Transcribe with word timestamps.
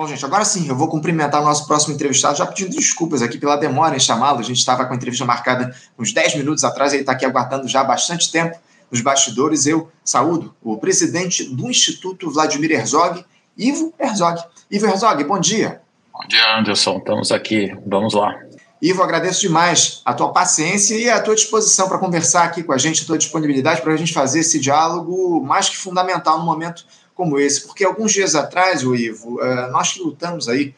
Bom, 0.00 0.06
gente, 0.06 0.24
agora 0.24 0.46
sim, 0.46 0.66
eu 0.66 0.74
vou 0.74 0.88
cumprimentar 0.88 1.42
o 1.42 1.44
nosso 1.44 1.66
próximo 1.66 1.92
entrevistado, 1.92 2.38
já 2.38 2.46
pedindo 2.46 2.70
desculpas 2.70 3.20
aqui 3.20 3.36
pela 3.36 3.54
demora 3.54 3.94
em 3.94 4.00
chamá-lo. 4.00 4.38
A 4.38 4.42
gente 4.42 4.56
estava 4.56 4.86
com 4.86 4.94
a 4.94 4.96
entrevista 4.96 5.26
marcada 5.26 5.76
uns 5.98 6.10
10 6.10 6.36
minutos 6.36 6.64
atrás, 6.64 6.94
ele 6.94 7.02
está 7.02 7.12
aqui 7.12 7.26
aguardando 7.26 7.68
já 7.68 7.82
há 7.82 7.84
bastante 7.84 8.32
tempo 8.32 8.58
nos 8.90 9.02
bastidores. 9.02 9.66
Eu 9.66 9.92
saúdo 10.02 10.54
o 10.62 10.78
presidente 10.78 11.44
do 11.44 11.68
Instituto 11.68 12.30
Vladimir 12.30 12.70
Herzog, 12.70 13.22
Ivo 13.58 13.92
Herzog. 14.00 14.42
Ivo 14.70 14.86
Herzog, 14.86 15.22
bom 15.24 15.38
dia. 15.38 15.82
Bom 16.14 16.26
dia, 16.26 16.58
Anderson. 16.58 16.96
Estamos 16.96 17.30
aqui. 17.30 17.76
Vamos 17.86 18.14
lá. 18.14 18.34
Ivo, 18.80 19.02
agradeço 19.02 19.42
demais 19.42 20.00
a 20.06 20.14
tua 20.14 20.32
paciência 20.32 20.94
e 20.94 21.10
a 21.10 21.20
tua 21.20 21.34
disposição 21.34 21.90
para 21.90 21.98
conversar 21.98 22.44
aqui 22.44 22.62
com 22.62 22.72
a 22.72 22.78
gente, 22.78 23.02
a 23.02 23.06
tua 23.06 23.18
disponibilidade 23.18 23.82
para 23.82 23.92
a 23.92 23.96
gente 23.98 24.14
fazer 24.14 24.40
esse 24.40 24.58
diálogo 24.58 25.42
mais 25.44 25.68
que 25.68 25.76
fundamental 25.76 26.38
num 26.38 26.46
momento 26.46 26.86
como 27.20 27.38
esse, 27.38 27.66
porque 27.66 27.84
alguns 27.84 28.14
dias 28.14 28.34
atrás, 28.34 28.82
o 28.82 28.94
Ivo, 28.94 29.42
eh, 29.42 29.70
nós 29.70 29.92
que 29.92 30.00
lutamos 30.00 30.48
aí 30.48 30.74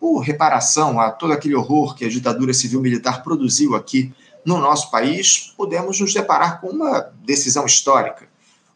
por 0.00 0.18
reparação 0.18 0.98
a 0.98 1.08
todo 1.08 1.32
aquele 1.32 1.54
horror 1.54 1.94
que 1.94 2.04
a 2.04 2.08
ditadura 2.08 2.52
civil-militar 2.52 3.22
produziu 3.22 3.76
aqui 3.76 4.12
no 4.44 4.58
nosso 4.58 4.90
país, 4.90 5.54
pudemos 5.56 6.00
nos 6.00 6.12
deparar 6.12 6.60
com 6.60 6.70
uma 6.70 7.12
decisão 7.24 7.64
histórica. 7.64 8.26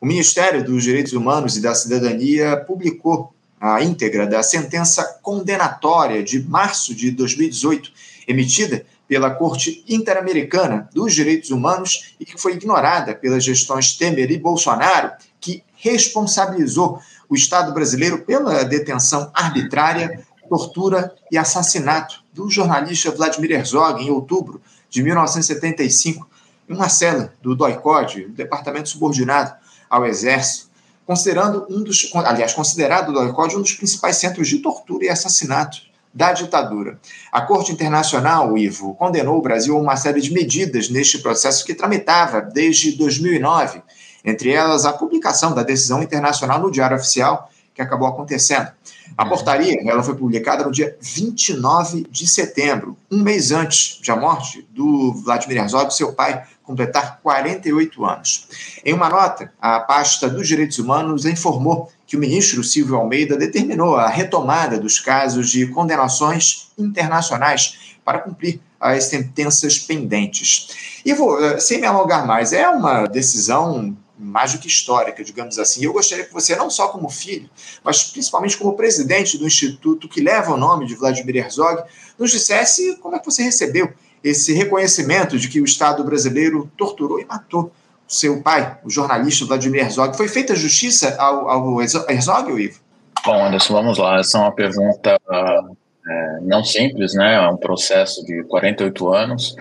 O 0.00 0.06
Ministério 0.06 0.64
dos 0.64 0.84
Direitos 0.84 1.12
Humanos 1.12 1.56
e 1.56 1.60
da 1.60 1.74
Cidadania 1.74 2.56
publicou 2.56 3.34
a 3.60 3.82
íntegra 3.82 4.24
da 4.24 4.40
sentença 4.40 5.18
condenatória 5.20 6.22
de 6.22 6.40
março 6.48 6.94
de 6.94 7.10
2018, 7.10 7.90
emitida 8.28 8.86
pela 9.08 9.28
Corte 9.28 9.82
Interamericana 9.88 10.88
dos 10.94 11.12
Direitos 11.14 11.50
Humanos 11.50 12.14
e 12.20 12.24
que 12.24 12.40
foi 12.40 12.52
ignorada 12.52 13.12
pelas 13.12 13.42
gestões 13.42 13.96
Temer 13.96 14.30
e 14.30 14.38
Bolsonaro, 14.38 15.10
que 15.40 15.64
responsabilizou 15.78 17.00
o 17.28 17.34
Estado 17.34 17.72
brasileiro 17.72 18.18
pela 18.24 18.64
detenção 18.64 19.30
arbitrária, 19.34 20.24
tortura 20.48 21.14
e 21.30 21.36
assassinato 21.36 22.22
do 22.32 22.48
jornalista 22.48 23.10
Vladimir 23.10 23.52
Herzog 23.52 24.02
em 24.02 24.10
outubro 24.10 24.60
de 24.88 25.02
1975, 25.02 26.26
em 26.68 26.74
uma 26.74 26.88
cela 26.88 27.34
do 27.42 27.54
DOI-CODE, 27.54 28.26
um 28.26 28.32
departamento 28.32 28.88
subordinado 28.88 29.54
ao 29.88 30.06
Exército, 30.06 30.68
considerando 31.06 31.66
um 31.70 31.82
dos, 31.82 32.10
aliás, 32.14 32.52
considerado 32.52 33.10
o 33.10 33.12
DOI-CODE 33.12 33.56
um 33.56 33.62
dos 33.62 33.72
principais 33.72 34.16
centros 34.16 34.48
de 34.48 34.58
tortura 34.58 35.04
e 35.04 35.08
assassinato 35.08 35.88
da 36.12 36.32
ditadura. 36.32 36.98
A 37.30 37.42
Corte 37.42 37.70
Internacional, 37.70 38.56
Ivo, 38.56 38.94
condenou 38.94 39.38
o 39.38 39.42
Brasil 39.42 39.76
a 39.76 39.80
uma 39.80 39.96
série 39.96 40.20
de 40.20 40.32
medidas 40.32 40.88
neste 40.88 41.18
processo 41.18 41.64
que 41.64 41.74
tramitava 41.74 42.40
desde 42.40 42.92
2009 42.92 43.82
entre 44.28 44.50
elas 44.50 44.84
a 44.84 44.92
publicação 44.92 45.54
da 45.54 45.62
decisão 45.62 46.02
internacional 46.02 46.60
no 46.60 46.70
Diário 46.70 46.96
Oficial, 46.96 47.50
que 47.74 47.82
acabou 47.82 48.08
acontecendo. 48.08 48.68
A 49.16 49.22
uhum. 49.22 49.30
portaria 49.30 49.76
ela 49.86 50.02
foi 50.02 50.14
publicada 50.14 50.64
no 50.64 50.72
dia 50.72 50.96
29 51.00 52.06
de 52.10 52.26
setembro, 52.26 52.96
um 53.10 53.22
mês 53.22 53.52
antes 53.52 54.00
da 54.06 54.16
morte 54.16 54.66
do 54.70 55.12
Vladimir 55.14 55.58
Herzog, 55.58 55.94
seu 55.94 56.12
pai, 56.12 56.44
completar 56.62 57.20
48 57.22 58.04
anos. 58.04 58.48
Em 58.84 58.92
uma 58.92 59.08
nota, 59.08 59.52
a 59.60 59.80
pasta 59.80 60.28
dos 60.28 60.46
direitos 60.46 60.78
humanos 60.78 61.24
informou 61.24 61.90
que 62.06 62.16
o 62.16 62.20
ministro 62.20 62.62
Silvio 62.62 62.96
Almeida 62.96 63.36
determinou 63.36 63.96
a 63.96 64.08
retomada 64.08 64.78
dos 64.78 65.00
casos 65.00 65.50
de 65.50 65.66
condenações 65.68 66.70
internacionais 66.76 67.96
para 68.04 68.18
cumprir 68.18 68.60
as 68.80 69.04
sentenças 69.04 69.78
pendentes. 69.78 71.00
E 71.04 71.12
vou, 71.12 71.42
eh, 71.42 71.58
sem 71.58 71.80
me 71.80 71.86
alongar 71.86 72.26
mais, 72.26 72.52
é 72.52 72.68
uma 72.68 73.06
decisão 73.06 73.96
mais 74.18 74.52
do 74.52 74.58
que 74.58 74.66
histórica, 74.66 75.22
digamos 75.22 75.58
assim. 75.58 75.84
Eu 75.84 75.92
gostaria 75.92 76.24
que 76.24 76.32
você, 76.32 76.56
não 76.56 76.68
só 76.68 76.88
como 76.88 77.08
filho, 77.08 77.48
mas 77.84 78.04
principalmente 78.04 78.56
como 78.56 78.74
presidente 78.74 79.38
do 79.38 79.46
instituto 79.46 80.08
que 80.08 80.20
leva 80.20 80.52
o 80.52 80.56
nome 80.56 80.86
de 80.86 80.94
Vladimir 80.94 81.36
Herzog, 81.36 81.82
nos 82.18 82.30
dissesse 82.30 82.96
como 82.96 83.16
é 83.16 83.18
que 83.18 83.24
você 83.24 83.42
recebeu 83.42 83.92
esse 84.22 84.52
reconhecimento 84.52 85.38
de 85.38 85.48
que 85.48 85.60
o 85.60 85.64
Estado 85.64 86.02
brasileiro 86.02 86.70
torturou 86.76 87.20
e 87.20 87.24
matou 87.24 87.70
seu 88.06 88.42
pai, 88.42 88.78
o 88.82 88.90
jornalista 88.90 89.44
Vladimir 89.44 89.82
Herzog. 89.82 90.16
Foi 90.16 90.28
feita 90.28 90.56
justiça 90.56 91.14
ao, 91.18 91.48
ao 91.48 91.82
Herzog, 91.82 92.50
Ivo? 92.60 92.80
Bom, 93.24 93.44
Anderson, 93.44 93.74
vamos 93.74 93.98
lá. 93.98 94.18
Essa 94.18 94.38
é 94.38 94.40
uma 94.40 94.52
pergunta 94.52 95.18
é, 95.30 96.40
não 96.42 96.64
simples, 96.64 97.14
né? 97.14 97.34
É 97.34 97.48
um 97.48 97.56
processo 97.56 98.24
de 98.24 98.42
48 98.44 99.12
anos 99.12 99.54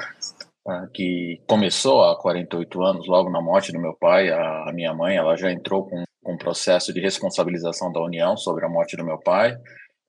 que 0.94 1.42
começou 1.48 2.04
há 2.04 2.20
48 2.20 2.84
anos, 2.84 3.08
logo 3.08 3.30
na 3.30 3.42
morte 3.42 3.72
do 3.72 3.80
meu 3.80 3.94
pai, 3.94 4.30
a, 4.30 4.72
minha 4.74 4.94
mãe, 4.94 5.16
ela 5.16 5.36
já 5.36 5.52
entrou 5.52 5.88
com, 5.88 6.04
com 6.24 6.34
um 6.34 6.38
processo 6.38 6.94
de 6.94 7.00
responsabilização 7.00 7.92
da 7.92 8.02
União 8.02 8.36
sobre 8.36 8.66
a 8.66 8.70
morte 8.70 8.98
do 8.98 9.06
meu 9.06 9.18
pai, 9.18 9.58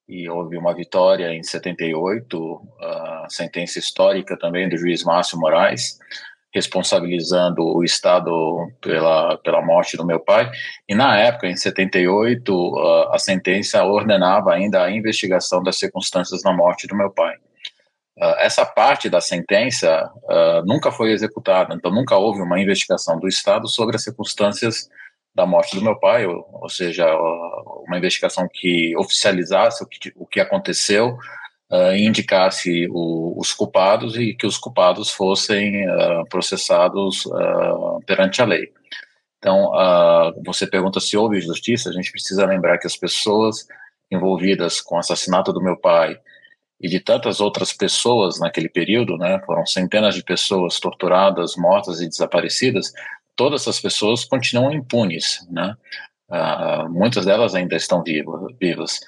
e 0.08 0.28
houve 0.28 0.56
uma 0.56 0.74
vitória 0.74 1.32
em 1.34 1.42
78, 1.42 2.60
a 2.80 3.26
sentença 3.28 3.78
histórica 3.78 4.38
também 4.38 4.68
do 4.68 4.76
juiz 4.76 5.04
Márcio 5.04 5.38
Moraes, 5.38 5.98
responsabilizando 6.52 7.62
o 7.62 7.84
Estado 7.84 8.32
pela, 8.80 9.36
pela 9.38 9.62
morte 9.62 9.96
do 9.98 10.06
meu 10.06 10.18
pai. 10.18 10.50
E 10.88 10.94
na 10.94 11.18
época, 11.18 11.46
em 11.46 11.56
78, 11.56 12.78
a 13.12 13.18
sentença 13.18 13.84
ordenava 13.84 14.54
ainda 14.54 14.82
a 14.82 14.90
investigação 14.90 15.62
das 15.62 15.78
circunstâncias 15.78 16.42
da 16.42 16.52
morte 16.52 16.86
do 16.86 16.96
meu 16.96 17.10
pai. 17.10 17.36
Uh, 18.20 18.34
essa 18.38 18.66
parte 18.66 19.08
da 19.08 19.20
sentença 19.20 20.10
uh, 20.24 20.66
nunca 20.66 20.90
foi 20.90 21.12
executada, 21.12 21.72
então 21.72 21.88
nunca 21.88 22.16
houve 22.16 22.42
uma 22.42 22.60
investigação 22.60 23.16
do 23.16 23.28
Estado 23.28 23.68
sobre 23.68 23.94
as 23.94 24.02
circunstâncias 24.02 24.88
da 25.32 25.46
morte 25.46 25.76
do 25.76 25.84
meu 25.84 25.96
pai, 26.00 26.26
ou, 26.26 26.44
ou 26.50 26.68
seja, 26.68 27.06
uh, 27.14 27.84
uma 27.86 27.96
investigação 27.96 28.48
que 28.52 28.92
oficializasse 28.96 29.84
o 29.84 29.86
que, 29.86 30.12
o 30.16 30.26
que 30.26 30.40
aconteceu 30.40 31.16
e 31.94 32.06
indicasse 32.06 32.88
o, 32.90 33.38
os 33.38 33.52
culpados 33.52 34.16
e 34.16 34.32
que 34.32 34.46
os 34.46 34.56
culpados 34.56 35.10
fossem 35.10 35.84
processados 36.30 37.24
perante 38.06 38.40
a 38.40 38.46
lei. 38.46 38.72
Então, 39.36 39.70
você 40.46 40.66
pergunta 40.66 40.98
se 40.98 41.14
houve 41.14 41.42
justiça, 41.42 41.90
a 41.90 41.92
gente 41.92 42.10
precisa 42.10 42.46
lembrar 42.46 42.78
que 42.78 42.86
as 42.86 42.96
pessoas 42.96 43.66
envolvidas 44.10 44.80
com 44.80 44.96
o 44.96 44.98
assassinato 44.98 45.52
do 45.52 45.62
meu 45.62 45.76
pai, 45.76 46.18
e 46.80 46.88
de 46.88 47.00
tantas 47.00 47.40
outras 47.40 47.72
pessoas 47.72 48.38
naquele 48.38 48.68
período, 48.68 49.16
né, 49.16 49.40
foram 49.44 49.66
centenas 49.66 50.14
de 50.14 50.22
pessoas 50.22 50.78
torturadas, 50.78 51.56
mortas 51.56 52.00
e 52.00 52.08
desaparecidas, 52.08 52.92
todas 53.34 53.62
essas 53.62 53.80
pessoas 53.80 54.24
continuam 54.24 54.72
impunes, 54.72 55.46
né, 55.50 55.76
uh, 56.30 56.88
muitas 56.88 57.26
delas 57.26 57.54
ainda 57.54 57.76
estão 57.76 58.02
vivas. 58.60 59.00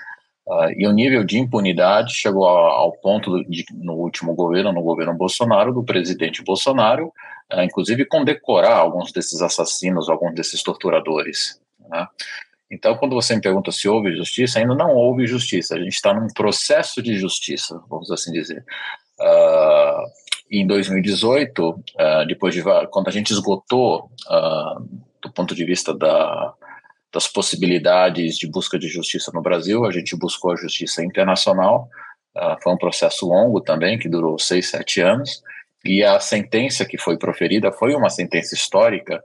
Uh, 0.47 0.73
e 0.77 0.87
o 0.87 0.93
nível 0.93 1.23
de 1.23 1.39
impunidade 1.39 2.13
chegou 2.13 2.45
ao, 2.45 2.57
ao 2.57 2.93
ponto 2.93 3.45
de, 3.45 3.65
no 3.73 3.93
último 3.93 4.35
governo, 4.35 4.73
no 4.73 4.83
governo 4.83 5.15
Bolsonaro, 5.15 5.73
do 5.73 5.85
presidente 5.85 6.43
Bolsonaro, 6.43 7.13
uh, 7.53 7.61
inclusive 7.61 8.05
condecorar 8.05 8.79
alguns 8.79 9.13
desses 9.13 9.43
assassinos, 9.43 10.09
alguns 10.09 10.35
desses 10.35 10.61
torturadores. 10.61 11.61
Né? 11.89 12.05
Então, 12.71 12.97
quando 12.97 13.15
você 13.15 13.35
me 13.35 13.41
pergunta 13.41 13.73
se 13.73 13.89
houve 13.89 14.15
justiça, 14.17 14.61
ainda 14.61 14.75
não 14.75 14.95
houve 14.95 15.27
justiça. 15.27 15.75
A 15.75 15.79
gente 15.79 15.95
está 15.95 16.15
num 16.15 16.29
processo 16.29 17.03
de 17.03 17.17
justiça, 17.17 17.83
vamos 17.89 18.11
assim 18.13 18.31
dizer. 18.31 18.65
Uh, 19.19 20.05
em 20.51 20.67
2018, 20.67 21.69
uh, 21.69 21.83
ah, 21.99 22.25
depois 22.25 22.55
de 22.55 22.63
quando 22.91 23.09
a 23.09 23.11
gente 23.11 23.33
esgotou 23.33 24.11
uh, 24.29 24.81
do 25.21 25.33
ponto 25.33 25.55
de 25.55 25.65
vista 25.65 25.93
da, 25.93 26.55
das 27.13 27.27
possibilidades 27.27 28.39
de 28.39 28.49
busca 28.49 28.79
de 28.79 28.89
justiça 28.89 29.33
no 29.35 29.43
Brasil, 29.43 29.85
a 29.85 29.91
gente 29.91 30.17
buscou 30.17 30.53
a 30.53 30.57
justiça 30.57 31.05
internacional. 31.05 31.89
foi 32.63 32.73
um 32.73 32.79
processo 32.79 33.27
longo 33.27 33.61
também, 33.61 33.99
que 33.99 34.09
durou 34.09 34.39
seis, 34.39 34.71
sete 34.71 35.01
anos. 35.01 35.43
E 35.85 36.05
a 36.05 36.21
sentença 36.21 36.85
que 36.85 36.99
foi 36.99 37.17
proferida 37.17 37.73
foi 37.73 37.95
uma 37.95 38.11
sentença 38.11 38.55
histórica 38.55 39.23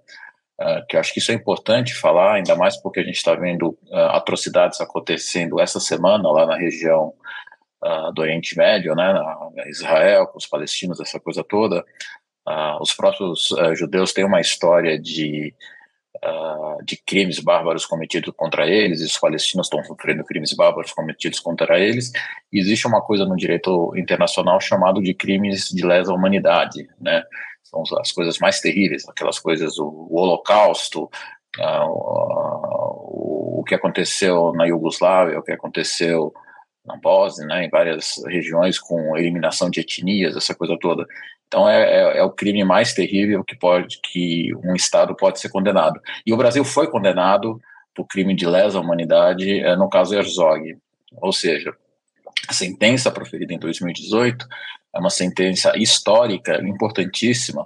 Uh, 0.60 0.86
que 0.88 0.96
acho 0.96 1.14
que 1.14 1.20
isso 1.20 1.34
é 1.34 1.36
importante 1.36 1.94
falar, 1.94 2.36
ainda 2.36 2.56
mais 2.56 2.78
porque 2.78 3.02
a 3.02 3.04
gente 3.04 3.18
está 3.18 3.36
vendo 3.36 3.78
uh, 3.92 3.96
atrocidades 4.12 4.80
acontecendo 4.80 5.60
essa 5.60 5.82
semana 5.82 6.32
lá 6.32 6.46
na 6.46 6.56
região 6.56 7.14
uh, 7.84 8.14
do 8.14 8.22
Oriente 8.22 8.58
Médio, 8.58 8.96
né, 8.96 9.12
na 9.54 9.68
Israel, 9.68 10.28
com 10.28 10.38
os 10.38 10.48
palestinos, 10.48 11.02
essa 11.02 11.20
coisa 11.20 11.44
toda. 11.44 11.84
os 12.80 12.94
próprios 12.94 13.50
judeus 13.74 14.14
têm 14.14 14.24
uma 14.24 14.40
história 14.40 14.98
de, 14.98 15.54
de 16.86 16.98
crimes 17.06 17.40
bárbaros 17.40 17.86
cometidos 17.86 18.34
contra 18.38 18.66
eles, 18.66 19.02
e 19.02 19.06
os 19.06 19.18
palestinos 19.18 19.68
estão 19.68 19.84
sofrendo 19.84 20.24
crimes 20.24 20.54
bárbaros 20.54 20.94
cometidos 20.94 21.40
contra 21.40 21.78
eles. 21.80 22.12
E 22.54 22.60
existe 22.60 22.88
uma 22.88 23.02
coisa 23.02 23.26
no 23.26 23.36
direito 23.36 23.92
internacional 23.98 24.62
chamado 24.62 25.02
de 25.02 25.14
crimes 25.14 25.70
de 25.70 25.86
lesa 25.86 26.14
humanidade, 26.14 26.88
né? 27.02 27.24
São 27.66 27.84
as 28.00 28.12
coisas 28.12 28.38
mais 28.40 28.60
terríveis, 28.62 29.08
aquelas 29.10 29.40
coisas, 29.40 29.78
o, 29.78 29.88
o 29.88 30.18
Holocausto, 30.18 31.10
uh, 31.60 31.88
o, 31.88 33.60
o, 33.60 33.64
que 33.64 33.74
aconteceu 33.74 34.54
na 34.54 34.66
Iugoslávia, 34.66 35.40
o 35.40 35.44
que 35.44 35.52
aconteceu 35.52 36.32
na 36.86 36.96
Bósnia, 36.96 37.48
né, 37.48 37.66
em 37.66 37.70
várias 37.70 38.24
regiões 38.28 38.78
com 38.78 39.18
eliminação 39.18 39.70
de 39.70 39.80
etnias, 39.80 40.38
essa 40.38 40.54
coisa 40.54 40.78
toda. 40.80 41.06
Então 41.48 41.68
é, 41.68 41.84
é, 41.84 42.18
é, 42.20 42.24
o 42.24 42.30
crime 42.30 42.64
mais 42.64 42.94
terrível 42.94 43.44
que 43.44 43.56
pode 43.56 44.00
que 44.02 44.52
um 44.64 44.76
estado 44.76 45.16
pode 45.16 45.40
ser 45.40 45.50
condenado. 45.50 46.00
E 46.26 46.32
o 46.32 46.38
Brasil 46.38 46.64
foi 46.64 46.90
condenado 46.90 47.60
por 47.96 48.06
crime 48.06 48.36
de 48.36 48.46
lesa 48.46 48.80
humanidade, 48.80 49.60
é, 49.60 49.76
no 49.76 49.90
caso 49.90 50.14
Herzog. 50.14 50.78
Ou 51.14 51.32
seja, 51.34 51.74
A 52.48 52.54
sentença 52.54 53.10
proferida 53.10 53.54
em 53.54 53.58
2018 53.58 54.46
é 54.96 55.00
uma 55.00 55.10
sentença 55.10 55.74
histórica, 55.78 56.62
importantíssima, 56.62 57.64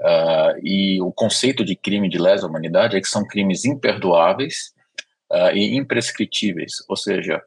uh, 0.00 0.58
e 0.62 1.00
o 1.00 1.12
conceito 1.12 1.64
de 1.64 1.76
crime 1.76 2.08
de 2.08 2.18
lesa 2.18 2.46
humanidade 2.46 2.96
é 2.96 3.00
que 3.00 3.08
são 3.08 3.26
crimes 3.26 3.64
imperdoáveis 3.64 4.72
uh, 5.30 5.54
e 5.54 5.76
imprescritíveis, 5.76 6.72
ou 6.88 6.96
seja, 6.96 7.40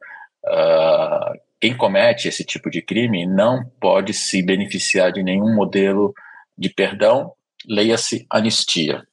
uh, 0.46 1.40
quem 1.60 1.76
comete 1.76 2.28
esse 2.28 2.44
tipo 2.44 2.70
de 2.70 2.82
crime 2.82 3.26
não 3.26 3.66
pode 3.82 4.14
se 4.14 4.42
beneficiar 4.44 5.12
de 5.12 5.24
nenhum 5.24 5.54
modelo 5.56 6.14
de 6.58 6.70
perdão, 6.70 7.34
leia-se 7.68 8.26
anistia. 8.30 9.04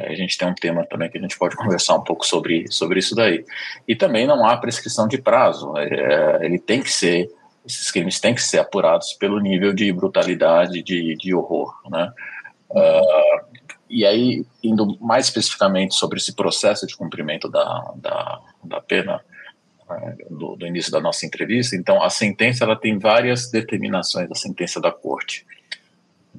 A 0.00 0.14
gente 0.14 0.38
tem 0.38 0.46
um 0.46 0.54
tema 0.54 0.86
também 0.86 1.10
que 1.10 1.18
a 1.18 1.20
gente 1.20 1.36
pode 1.36 1.56
conversar 1.56 1.96
um 1.96 2.04
pouco 2.04 2.24
sobre, 2.24 2.70
sobre 2.70 3.00
isso 3.00 3.16
daí. 3.16 3.44
E 3.86 3.96
também 3.96 4.26
não 4.26 4.44
há 4.44 4.56
prescrição 4.56 5.08
de 5.08 5.20
prazo. 5.20 5.76
É, 5.76 6.44
ele 6.44 6.58
tem 6.58 6.80
que 6.80 6.90
ser, 6.90 7.28
esses 7.66 7.90
crimes 7.90 8.20
têm 8.20 8.34
que 8.34 8.42
ser 8.42 8.58
apurados 8.58 9.12
pelo 9.14 9.40
nível 9.40 9.72
de 9.72 9.92
brutalidade, 9.92 10.82
de, 10.82 11.16
de 11.16 11.34
horror. 11.34 11.74
Né? 11.88 12.12
Uh, 12.70 13.62
e 13.88 14.06
aí, 14.06 14.44
indo 14.62 14.98
mais 15.00 15.26
especificamente 15.26 15.94
sobre 15.94 16.18
esse 16.18 16.34
processo 16.34 16.86
de 16.86 16.96
cumprimento 16.96 17.48
da, 17.48 17.92
da, 17.96 18.40
da 18.64 18.80
pena, 18.80 19.20
né, 19.88 20.16
do, 20.30 20.56
do, 20.56 20.66
início 20.66 20.90
da 20.90 21.00
nossa 21.00 21.26
entrevista, 21.26 21.76
então 21.76 22.02
a 22.02 22.08
sentença 22.08 22.64
ela 22.64 22.74
tem 22.74 22.98
várias 22.98 23.50
determinações 23.50 24.28
da 24.28 24.34
sentença 24.34 24.80
da 24.80 24.90
corte. 24.90 25.46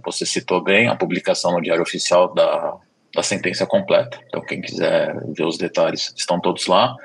Você 0.04 0.26
citou 0.26 0.62
bem 0.62 0.88
a 0.88 0.96
publicação 0.96 1.52
no 1.52 1.62
Diário 1.62 1.84
Oficial 1.84 2.34
da, 2.34 2.76
da 3.14 3.22
sentença 3.22 3.66
completa. 3.66 4.20
Então, 4.28 4.42
quem 4.42 4.60
quiser 4.60 5.16
ver 5.28 5.46
os 5.46 5.58
detalhes, 5.58 6.12
estão 6.18 6.40
todos 6.40 6.66
lá. 6.66 6.96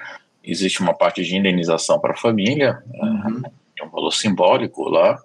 Existe 0.43 0.81
uma 0.81 0.95
parte 0.95 1.23
de 1.23 1.37
indenização 1.37 2.01
para 2.01 2.15
a 2.15 2.17
família, 2.17 2.83
uhum. 2.95 3.43
É 3.83 3.87
um 3.87 3.91
valor 3.91 4.13
simbólico 4.13 4.89
lá. 4.89 5.21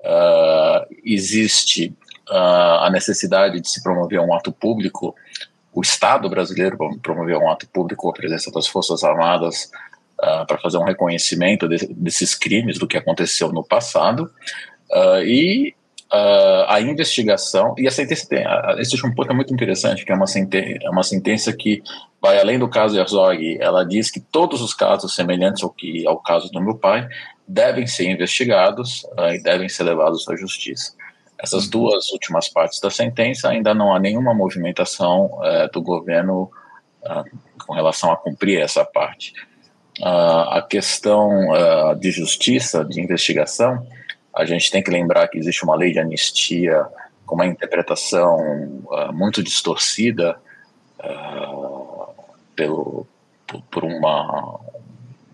Uh, 0.00 0.94
existe 1.02 1.94
uh, 2.30 2.84
a 2.84 2.90
necessidade 2.90 3.60
de 3.60 3.68
se 3.68 3.82
promover 3.82 4.20
um 4.20 4.34
ato 4.34 4.52
público, 4.52 5.14
o 5.72 5.80
Estado 5.80 6.28
brasileiro 6.28 6.76
promover 7.02 7.38
um 7.38 7.50
ato 7.50 7.66
público 7.68 8.08
a 8.08 8.12
presença 8.12 8.50
das 8.50 8.66
Forças 8.66 9.02
Armadas 9.02 9.70
uh, 10.20 10.46
para 10.46 10.58
fazer 10.58 10.76
um 10.76 10.84
reconhecimento 10.84 11.66
de, 11.66 11.86
desses 11.94 12.34
crimes, 12.34 12.78
do 12.78 12.86
que 12.86 12.98
aconteceu 12.98 13.50
no 13.50 13.64
passado, 13.64 14.30
e 15.24 15.74
a 16.68 16.80
investigação, 16.80 17.74
e 17.76 17.88
a 17.88 17.90
sentença 17.90 18.28
tem, 18.28 18.44
existe 18.78 19.04
um 19.04 19.12
ponto 19.12 19.34
muito 19.34 19.52
interessante, 19.52 20.04
que 20.04 20.12
é 20.12 20.14
uma, 20.14 20.28
sentença, 20.28 20.78
é 20.80 20.88
uma 20.88 21.02
sentença 21.02 21.52
que 21.52 21.82
vai 22.22 22.38
além 22.38 22.56
do 22.56 22.68
caso 22.68 22.96
Herzog, 22.96 23.58
ela 23.60 23.82
diz 23.82 24.12
que 24.12 24.20
todos 24.20 24.62
os 24.62 24.72
casos 24.72 25.14
semelhantes 25.14 25.64
ao, 25.64 25.70
que, 25.70 26.06
ao 26.06 26.18
caso 26.18 26.52
do 26.52 26.60
meu 26.60 26.76
pai 26.76 27.08
devem 27.46 27.86
ser 27.86 28.10
investigados 28.10 29.06
e 29.32 29.42
devem 29.42 29.68
ser 29.68 29.84
levados 29.84 30.28
à 30.28 30.36
justiça. 30.36 30.94
Essas 31.38 31.68
duas 31.68 32.10
últimas 32.10 32.48
partes 32.48 32.80
da 32.80 32.90
sentença 32.90 33.50
ainda 33.50 33.74
não 33.74 33.94
há 33.94 33.98
nenhuma 33.98 34.32
movimentação 34.32 35.38
é, 35.42 35.68
do 35.68 35.82
governo 35.82 36.50
é, 37.04 37.22
com 37.66 37.74
relação 37.74 38.10
a 38.10 38.16
cumprir 38.16 38.60
essa 38.60 38.84
parte. 38.84 39.32
Uh, 40.00 40.50
a 40.50 40.62
questão 40.68 41.50
uh, 41.50 41.94
de 41.94 42.10
justiça, 42.10 42.84
de 42.84 43.00
investigação, 43.00 43.86
a 44.34 44.44
gente 44.44 44.68
tem 44.70 44.82
que 44.82 44.90
lembrar 44.90 45.28
que 45.28 45.38
existe 45.38 45.62
uma 45.62 45.76
lei 45.76 45.92
de 45.92 46.00
anistia 46.00 46.84
com 47.24 47.36
uma 47.36 47.46
interpretação 47.46 48.84
uh, 48.86 49.12
muito 49.12 49.42
distorcida 49.42 50.36
pelo, 52.56 53.06
por 53.70 53.84
uma, 53.84 54.58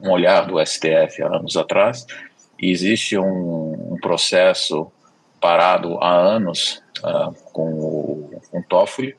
um 0.02 0.10
olhar 0.10 0.46
do 0.46 0.64
STF 0.64 1.22
há 1.22 1.26
anos 1.26 1.56
atrás, 1.56 2.06
e 2.60 2.70
existe 2.70 3.16
um, 3.18 3.94
um 3.94 3.98
processo 4.00 4.90
parado 5.40 5.96
há 5.98 6.12
anos 6.14 6.82
uh, 7.02 7.34
com, 7.52 7.72
o, 7.72 8.40
com 8.50 8.60
o 8.60 8.62
Toffoli, 8.64 9.16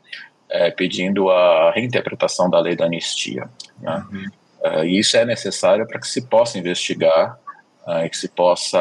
uh, 0.50 0.76
pedindo 0.76 1.30
a 1.30 1.72
reinterpretação 1.72 2.50
da 2.50 2.60
lei 2.60 2.76
da 2.76 2.86
anistia. 2.86 3.50
Né? 3.80 4.06
Uhum. 4.12 4.26
Uh, 4.64 4.86
e 4.86 5.00
isso 5.00 5.18
é 5.18 5.26
necessário 5.26 5.88
para 5.88 6.00
que 6.00 6.08
se 6.08 6.28
possa 6.28 6.60
investigar 6.60 7.40
uh, 7.88 8.06
e 8.06 8.10
que 8.10 8.18
se 8.18 8.30
possa 8.30 8.80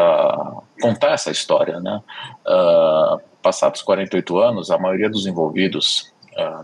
contar 0.80 1.12
essa 1.12 1.30
história. 1.30 1.80
Né? 1.80 2.00
passados 3.42 3.80
48 3.80 4.38
anos, 4.38 4.70
a 4.70 4.76
maioria 4.76 5.08
dos 5.08 5.26
envolvidos 5.26 6.12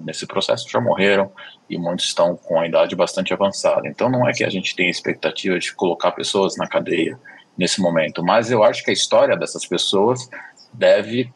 nesse 0.00 0.26
processo 0.26 0.68
já 0.68 0.80
morreram 0.80 1.30
e 1.68 1.78
muitos 1.78 2.06
estão 2.06 2.36
com 2.36 2.60
a 2.60 2.66
idade 2.66 2.94
bastante 2.94 3.32
avançada. 3.32 3.88
Então 3.88 4.08
não 4.08 4.28
é 4.28 4.32
que 4.32 4.44
a 4.44 4.50
gente 4.50 4.74
tenha 4.74 4.90
expectativa 4.90 5.58
de 5.58 5.74
colocar 5.74 6.12
pessoas 6.12 6.56
na 6.56 6.66
cadeia 6.66 7.18
nesse 7.56 7.80
momento, 7.80 8.22
mas 8.22 8.50
eu 8.50 8.62
acho 8.62 8.84
que 8.84 8.90
a 8.90 8.94
história 8.94 9.36
dessas 9.36 9.66
pessoas 9.66 10.28
deve 10.72 11.32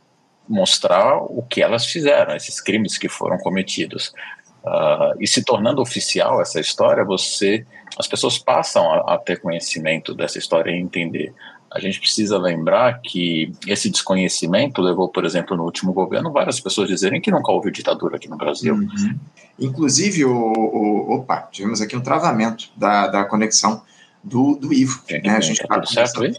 mostrar 0.48 1.16
o 1.16 1.42
que 1.42 1.62
elas 1.62 1.86
fizeram, 1.86 2.34
esses 2.34 2.60
crimes 2.60 2.98
que 2.98 3.08
foram 3.08 3.38
cometidos. 3.38 4.12
Uh, 4.64 5.16
e 5.18 5.26
se 5.26 5.42
tornando 5.44 5.80
oficial 5.80 6.42
essa 6.42 6.60
história, 6.60 7.04
você, 7.04 7.64
as 7.98 8.06
pessoas 8.06 8.36
passam 8.36 8.92
a, 8.92 9.14
a, 9.14 9.18
ter 9.18 9.40
conhecimento 9.40 10.12
dessa 10.12 10.38
história 10.38 10.70
e 10.70 10.78
entender. 10.78 11.32
A 11.72 11.78
gente 11.78 12.00
precisa 12.00 12.36
lembrar 12.36 13.00
que 13.00 13.52
esse 13.66 13.88
desconhecimento 13.88 14.82
levou, 14.82 15.08
por 15.08 15.24
exemplo, 15.24 15.56
no 15.56 15.64
último 15.64 15.92
governo, 15.92 16.32
várias 16.32 16.58
pessoas 16.58 16.88
dizerem 16.88 17.20
que 17.20 17.30
nunca 17.30 17.52
houve 17.52 17.70
ditadura 17.70 18.16
aqui 18.16 18.28
no 18.28 18.36
Brasil. 18.36 18.74
Uhum. 18.74 19.18
Inclusive, 19.58 20.24
o, 20.24 20.32
o, 20.32 21.14
opa, 21.14 21.48
tivemos 21.52 21.80
aqui 21.80 21.96
um 21.96 22.00
travamento 22.00 22.70
da, 22.76 23.06
da 23.06 23.24
conexão 23.24 23.82
do, 24.22 24.56
do 24.56 24.74
Ivo. 24.74 25.00
Né? 25.08 25.36
A 25.36 25.40
gente 25.40 25.64
tá 25.64 25.74
tudo 25.76 25.88
certo 25.88 26.24
aí? 26.24 26.34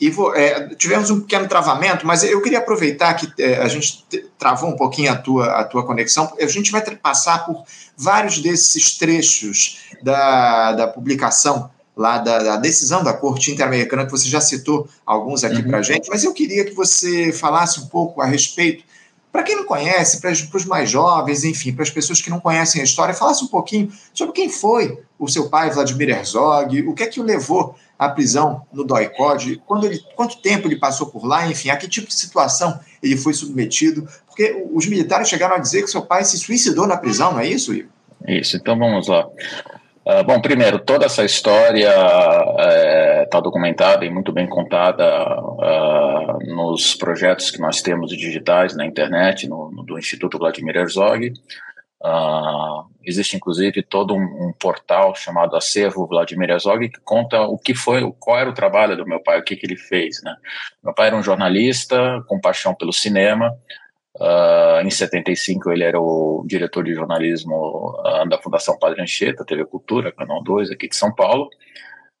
Ivo, 0.00 0.32
é, 0.32 0.68
tivemos 0.76 1.10
um 1.10 1.20
pequeno 1.22 1.48
travamento, 1.48 2.06
mas 2.06 2.22
eu 2.22 2.40
queria 2.40 2.58
aproveitar 2.58 3.14
que 3.14 3.42
é, 3.42 3.56
a 3.56 3.66
gente 3.66 4.04
travou 4.38 4.70
um 4.70 4.76
pouquinho 4.76 5.10
a 5.10 5.16
tua, 5.16 5.46
a 5.46 5.64
tua 5.64 5.84
conexão. 5.84 6.32
A 6.40 6.46
gente 6.46 6.70
vai 6.70 6.80
passar 6.96 7.44
por 7.44 7.64
vários 7.96 8.38
desses 8.38 8.96
trechos 8.96 9.80
da, 10.00 10.72
da 10.72 10.86
publicação 10.86 11.68
lá 11.98 12.18
da, 12.18 12.38
da 12.38 12.56
decisão 12.56 13.02
da 13.02 13.12
Corte 13.12 13.50
Interamericana, 13.50 14.06
que 14.06 14.12
você 14.12 14.28
já 14.28 14.40
citou 14.40 14.88
alguns 15.04 15.42
aqui 15.42 15.56
uhum. 15.56 15.66
para 15.66 15.78
a 15.78 15.82
gente, 15.82 16.08
mas 16.08 16.22
eu 16.22 16.32
queria 16.32 16.64
que 16.64 16.72
você 16.72 17.32
falasse 17.32 17.80
um 17.80 17.86
pouco 17.86 18.22
a 18.22 18.24
respeito, 18.24 18.84
para 19.32 19.42
quem 19.42 19.56
não 19.56 19.64
conhece, 19.64 20.20
para 20.20 20.30
os 20.30 20.64
mais 20.64 20.88
jovens, 20.88 21.42
enfim, 21.42 21.72
para 21.72 21.82
as 21.82 21.90
pessoas 21.90 22.22
que 22.22 22.30
não 22.30 22.38
conhecem 22.38 22.80
a 22.80 22.84
história, 22.84 23.12
falasse 23.12 23.44
um 23.44 23.48
pouquinho 23.48 23.92
sobre 24.14 24.32
quem 24.32 24.48
foi 24.48 25.02
o 25.18 25.28
seu 25.28 25.50
pai, 25.50 25.70
Vladimir 25.70 26.10
Herzog, 26.10 26.82
o 26.82 26.94
que 26.94 27.02
é 27.02 27.06
que 27.08 27.20
o 27.20 27.24
levou 27.24 27.74
a 27.98 28.08
prisão 28.08 28.62
no 28.72 28.84
DOI-COD, 28.84 29.62
quando 29.66 29.84
ele, 29.84 30.00
quanto 30.14 30.40
tempo 30.40 30.68
ele 30.68 30.76
passou 30.76 31.08
por 31.08 31.26
lá, 31.26 31.48
enfim, 31.50 31.68
a 31.68 31.76
que 31.76 31.88
tipo 31.88 32.06
de 32.06 32.14
situação 32.14 32.78
ele 33.02 33.16
foi 33.16 33.34
submetido, 33.34 34.08
porque 34.26 34.64
os 34.72 34.86
militares 34.86 35.28
chegaram 35.28 35.56
a 35.56 35.58
dizer 35.58 35.82
que 35.82 35.90
seu 35.90 36.02
pai 36.02 36.24
se 36.24 36.38
suicidou 36.38 36.86
na 36.86 36.96
prisão, 36.96 37.32
não 37.32 37.40
é 37.40 37.48
isso, 37.48 37.74
Ivo? 37.74 37.88
Isso, 38.26 38.56
então 38.56 38.78
vamos 38.78 39.08
lá. 39.08 39.26
Uh, 40.08 40.24
bom, 40.24 40.40
primeiro, 40.40 40.78
toda 40.78 41.04
essa 41.04 41.22
história 41.22 41.90
está 43.24 43.38
é, 43.38 43.42
documentada 43.42 44.06
e 44.06 44.10
muito 44.10 44.32
bem 44.32 44.48
contada 44.48 45.04
uh, 45.38 46.38
nos 46.46 46.94
projetos 46.94 47.50
que 47.50 47.60
nós 47.60 47.82
temos 47.82 48.10
digitais 48.16 48.74
na 48.74 48.86
internet, 48.86 49.46
no, 49.46 49.70
no 49.70 49.82
do 49.82 49.98
Instituto 49.98 50.38
Vladimir 50.38 50.76
Herzog. 50.76 51.30
Uh, 52.02 52.88
existe 53.04 53.36
inclusive 53.36 53.82
todo 53.82 54.14
um, 54.14 54.22
um, 54.22 54.52
portal 54.58 55.14
chamado 55.14 55.54
Acervo 55.56 56.06
Vladimir 56.06 56.48
Herzog 56.48 56.88
que 56.88 57.00
conta 57.00 57.42
o 57.42 57.58
que 57.58 57.74
foi, 57.74 58.10
qual 58.18 58.38
era 58.38 58.48
o 58.48 58.54
trabalho 58.54 58.96
do 58.96 59.04
meu 59.04 59.20
pai, 59.20 59.38
o 59.38 59.44
que, 59.44 59.56
que 59.56 59.66
ele 59.66 59.76
fez. 59.76 60.22
Né? 60.22 60.34
Meu 60.82 60.94
pai 60.94 61.08
era 61.08 61.16
um 61.16 61.22
jornalista 61.22 62.24
com 62.26 62.40
paixão 62.40 62.74
pelo 62.74 62.94
cinema. 62.94 63.54
Uh, 64.16 64.80
em 64.84 64.90
75 64.90 65.70
ele 65.70 65.84
era 65.84 66.00
o 66.00 66.42
diretor 66.46 66.82
de 66.82 66.94
jornalismo 66.94 67.94
uh, 68.00 68.28
da 68.28 68.38
Fundação 68.38 68.76
Padre 68.78 69.02
Anchieta, 69.02 69.44
TV 69.44 69.64
Cultura, 69.64 70.10
Canal 70.10 70.42
2 70.42 70.70
aqui 70.70 70.88
de 70.88 70.96
São 70.96 71.14
Paulo. 71.14 71.48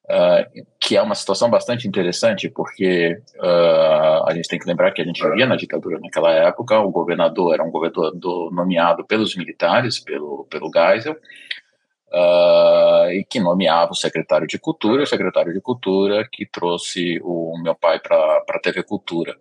Uh, 0.04 0.64
que 0.80 0.96
é 0.96 1.02
uma 1.02 1.14
situação 1.14 1.50
bastante 1.50 1.86
interessante, 1.86 2.48
porque 2.48 3.20
a 3.42 4.32
gente 4.32 4.48
tem 4.48 4.58
que 4.58 4.66
lembrar 4.66 4.90
que 4.92 5.02
a 5.02 5.04
gente 5.04 5.22
vivia 5.22 5.44
na 5.44 5.54
ditadura 5.54 5.98
naquela 6.00 6.32
época, 6.32 6.78
o 6.80 6.90
governador 6.90 7.52
era 7.52 7.62
um 7.62 7.70
governador 7.70 8.50
nomeado 8.50 9.04
pelos 9.04 9.36
militares, 9.36 10.00
pelo, 10.00 10.46
pelo 10.48 10.70
Geisel, 10.72 11.14
e 13.12 13.22
que 13.28 13.38
nomeava 13.38 13.92
o 13.92 13.94
secretário 13.94 14.46
de 14.46 14.58
Cultura, 14.58 15.02
o 15.02 15.06
secretário 15.06 15.52
de 15.52 15.60
Cultura 15.60 16.26
que 16.32 16.46
trouxe 16.46 17.20
o 17.22 17.58
meu 17.62 17.74
pai 17.74 18.00
para 18.00 18.42
a 18.48 18.60
TV 18.60 18.82
Cultura. 18.82 19.36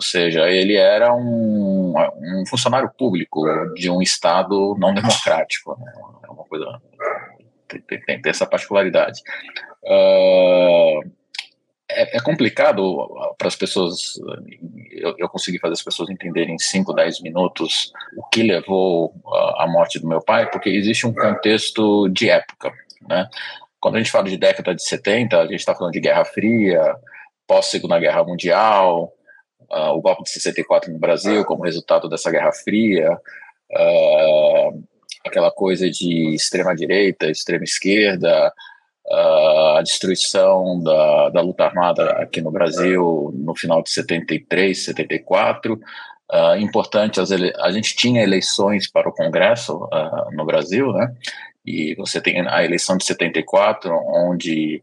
Ou 0.00 0.02
seja, 0.02 0.48
ele 0.48 0.76
era 0.76 1.14
um, 1.14 1.59
um 1.96 2.44
funcionário 2.46 2.90
público 2.98 3.42
de 3.74 3.90
um 3.90 4.00
Estado 4.02 4.76
não 4.78 4.94
democrático. 4.94 5.76
Né? 5.78 5.92
É 6.24 6.30
uma 6.30 6.44
coisa 6.44 6.80
tem, 7.68 7.80
tem, 7.80 8.20
tem, 8.20 8.30
essa 8.30 8.46
particularidade. 8.46 9.20
Uh, 9.84 11.00
é, 11.88 12.16
é, 12.16 12.20
complicado 12.20 13.08
para 13.36 13.48
as 13.48 13.56
pessoas, 13.56 14.14
eu, 14.92 15.14
eu, 15.18 15.28
consegui 15.28 15.58
fazer 15.58 15.72
as 15.72 15.82
pessoas 15.82 16.08
entenderem 16.08 16.54
em 16.54 16.58
5, 16.58 16.92
10 16.92 17.20
minutos 17.20 17.92
o 18.16 18.22
que 18.28 18.42
levou 18.42 19.14
à 19.56 19.66
morte 19.68 19.98
do 19.98 20.06
meu 20.06 20.20
pai, 20.20 20.48
porque 20.50 20.68
existe 20.68 21.06
um 21.06 21.12
contexto 21.12 22.08
de 22.08 22.28
época, 22.30 22.72
né? 23.08 23.28
Quando 23.80 23.96
a 23.96 23.98
gente 23.98 24.10
fala 24.10 24.28
de 24.28 24.36
década 24.36 24.74
de 24.74 24.82
70, 24.82 25.38
a 25.38 25.46
gente 25.46 25.56
está 25.56 25.74
falando 25.74 25.92
de 25.92 26.00
Guerra 26.00 26.24
Fria, 26.24 26.94
pós-Segunda 27.46 27.98
Guerra 27.98 28.22
Mundial, 28.22 29.12
uh, 29.70 29.90
o 29.90 30.00
golpe 30.00 30.24
de 30.24 30.30
64 30.30 30.92
no 30.92 30.98
Brasil 30.98 31.44
como 31.44 31.64
resultado 31.64 32.08
dessa 32.08 32.30
Guerra 32.30 32.52
Fria, 32.52 33.12
uh, 33.12 34.82
aquela 35.24 35.50
coisa 35.50 35.90
de 35.90 36.34
extrema-direita, 36.34 37.30
extrema-esquerda, 37.30 38.52
uh, 39.06 39.76
a 39.76 39.82
destruição 39.82 40.82
da, 40.82 41.30
da 41.30 41.40
luta 41.40 41.64
armada 41.64 42.10
aqui 42.12 42.40
no 42.40 42.50
Brasil 42.50 43.32
no 43.34 43.54
final 43.54 43.82
de 43.82 43.90
73, 43.90 44.84
74. 44.84 45.78
Uh, 46.32 46.56
importante, 46.60 47.20
as 47.20 47.32
a 47.32 47.70
gente 47.72 47.96
tinha 47.96 48.22
eleições 48.22 48.88
para 48.88 49.08
o 49.08 49.12
Congresso 49.12 49.76
uh, 49.76 50.30
no 50.32 50.44
Brasil, 50.46 50.92
né? 50.92 51.12
E 51.66 51.94
você 51.96 52.20
tem 52.20 52.46
a 52.48 52.64
eleição 52.64 52.96
de 52.96 53.04
74, 53.04 53.92
onde 53.92 54.82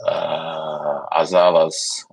uh, 0.00 1.06
as 1.12 1.34
alas 1.34 2.06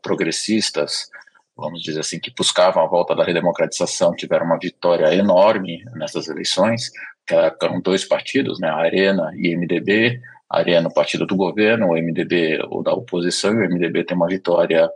progressistas, 0.00 1.10
vamos 1.56 1.82
dizer 1.82 2.00
assim, 2.00 2.18
que 2.18 2.32
buscavam 2.36 2.82
a 2.82 2.86
volta 2.86 3.14
da 3.14 3.24
redemocratização, 3.24 4.14
tiveram 4.14 4.46
uma 4.46 4.58
vitória 4.58 5.14
enorme 5.14 5.84
nessas 5.94 6.28
eleições, 6.28 6.90
que 7.26 7.34
eram 7.34 7.80
dois 7.80 8.04
partidos, 8.04 8.58
né? 8.58 8.68
Arena 8.68 9.30
e 9.36 9.54
MDB, 9.56 10.20
Arena, 10.48 10.88
o 10.88 10.94
partido 10.94 11.26
do 11.26 11.36
governo, 11.36 11.88
o 11.88 11.96
MDB, 11.96 12.60
o 12.68 12.82
da 12.82 12.92
oposição, 12.92 13.52
e 13.54 13.66
o 13.66 13.70
MDB 13.70 14.04
tem 14.04 14.16
uma 14.16 14.26
vitória 14.26 14.90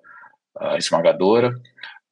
uh, 0.60 0.76
esmagadora. 0.76 1.50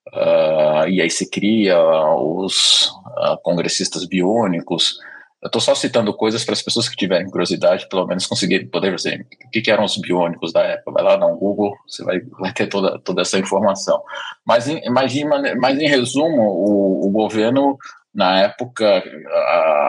Uh, 0.09 0.89
e 0.89 1.01
aí 1.01 1.11
se 1.11 1.29
cria 1.29 1.79
os 2.17 2.89
uh, 2.89 3.37
congressistas 3.43 4.07
biônicos. 4.07 4.99
Eu 5.45 5.49
estou 5.49 5.61
só 5.61 5.75
citando 5.75 6.15
coisas 6.15 6.43
para 6.43 6.55
as 6.55 6.63
pessoas 6.63 6.89
que 6.89 6.97
tiverem 6.97 7.29
curiosidade, 7.29 7.87
pelo 7.87 8.07
menos 8.07 8.27
conseguirem 8.27 8.67
poder 8.67 8.97
ver 8.99 9.21
o 9.21 9.51
que, 9.51 9.61
que, 9.61 9.71
eram 9.71 9.85
os 9.85 9.99
biônicos 9.99 10.55
da 10.55 10.63
época. 10.63 10.93
Vai 10.93 11.05
lá, 11.05 11.17
dá 11.17 11.27
um 11.27 11.37
Google, 11.37 11.77
você 11.87 12.03
vai, 12.03 12.21
vai 12.41 12.51
ter 12.51 12.67
toda, 12.67 12.99
toda 12.99 13.21
essa 13.21 13.39
informação. 13.39 14.03
Mas, 14.43 14.67
em, 14.67 14.81
mas 14.89 15.15
em 15.15 15.87
resumo, 15.87 16.41
o, 16.41 17.07
o 17.07 17.11
governo 17.11 17.79
na 18.15 18.39
época, 18.41 19.03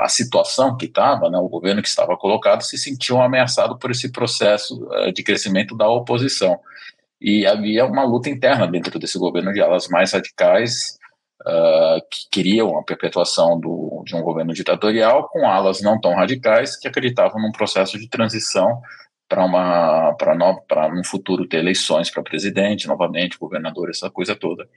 a, 0.03 0.07
situação 0.09 0.75
que 0.75 0.87
estava, 0.87 1.29
né, 1.29 1.37
o 1.37 1.47
governo 1.47 1.81
que 1.81 1.87
estava 1.87 2.17
colocado, 2.17 2.63
se 2.63 2.77
sentiu 2.77 3.21
ameaçado 3.21 3.77
por 3.77 3.91
esse 3.91 4.11
processo 4.11 4.83
uh, 4.85 5.13
de 5.13 5.21
crescimento 5.21 5.77
da 5.77 5.87
oposição. 5.87 6.59
E 7.21 7.45
havia 7.45 7.85
uma 7.85 8.03
luta 8.03 8.29
interna 8.29 8.67
dentro 8.67 8.97
desse 8.97 9.19
governo 9.19 9.53
de 9.53 9.61
alas 9.61 9.87
mais 9.87 10.11
radicais, 10.11 10.97
uh, 11.41 12.01
que 12.09 12.27
queriam 12.31 12.77
a 12.79 12.83
perpetuação 12.83 13.59
do, 13.59 13.84
de 14.05 14.15
um 14.15 14.21
governo 14.21 14.53
ditatorial, 14.53 15.27
com 15.29 15.49
alas 15.49 15.81
não 15.81 15.99
tão 15.99 16.15
radicais, 16.15 16.77
que 16.77 16.87
acreditavam 16.87 17.41
num 17.41 17.51
processo 17.51 17.99
de 17.99 18.07
transição 18.07 18.81
para 19.27 19.43
uma 19.43 20.13
para 20.13 20.35
para 20.67 20.89
no 20.93 21.03
futuro 21.03 21.47
ter 21.47 21.57
eleições 21.57 22.11
para 22.11 22.21
presidente 22.21 22.87
novamente 22.87 23.39
governador 23.39 23.89
essa 23.89 24.09
coisa 24.09 24.35
toda 24.35 24.69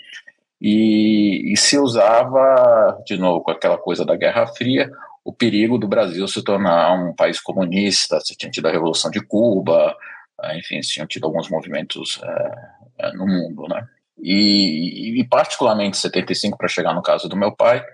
e, 0.60 1.52
e 1.52 1.56
se 1.56 1.78
usava, 1.78 3.00
de 3.06 3.16
novo, 3.16 3.42
com 3.42 3.50
aquela 3.50 3.78
coisa 3.78 4.04
da 4.04 4.16
Guerra 4.16 4.46
Fria, 4.46 4.90
o 5.24 5.32
perigo 5.32 5.78
do 5.78 5.86
Brasil 5.86 6.26
se 6.26 6.42
tornar 6.42 6.92
um 6.94 7.14
país 7.14 7.40
comunista, 7.40 8.20
se 8.20 8.36
tinha 8.36 8.50
tido 8.50 8.66
a 8.66 8.72
Revolução 8.72 9.10
de 9.10 9.20
Cuba, 9.20 9.96
eh, 10.42 10.58
enfim, 10.58 10.82
se 10.82 10.94
tinham 10.94 11.06
tido 11.06 11.26
alguns 11.26 11.48
movimentos 11.48 12.20
é, 12.98 13.12
no 13.12 13.26
mundo, 13.26 13.68
né? 13.68 13.86
E, 14.20 15.20
e 15.20 15.24
particularmente 15.24 15.96
em 15.96 16.00
75, 16.00 16.58
para 16.58 16.66
chegar 16.66 16.92
no 16.92 17.02
caso 17.02 17.28
do 17.28 17.36
meu 17.36 17.52
pai, 17.52 17.84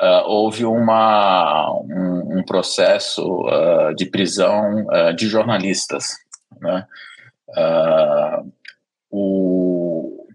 uh, 0.00 0.24
houve 0.26 0.64
uma, 0.64 1.72
um, 1.82 2.38
um 2.38 2.44
processo 2.44 3.22
uh, 3.22 3.94
de 3.94 4.06
prisão 4.06 4.86
uh, 4.86 5.14
de 5.14 5.28
jornalistas, 5.28 6.16
né? 6.60 6.86
o, 9.10 10.26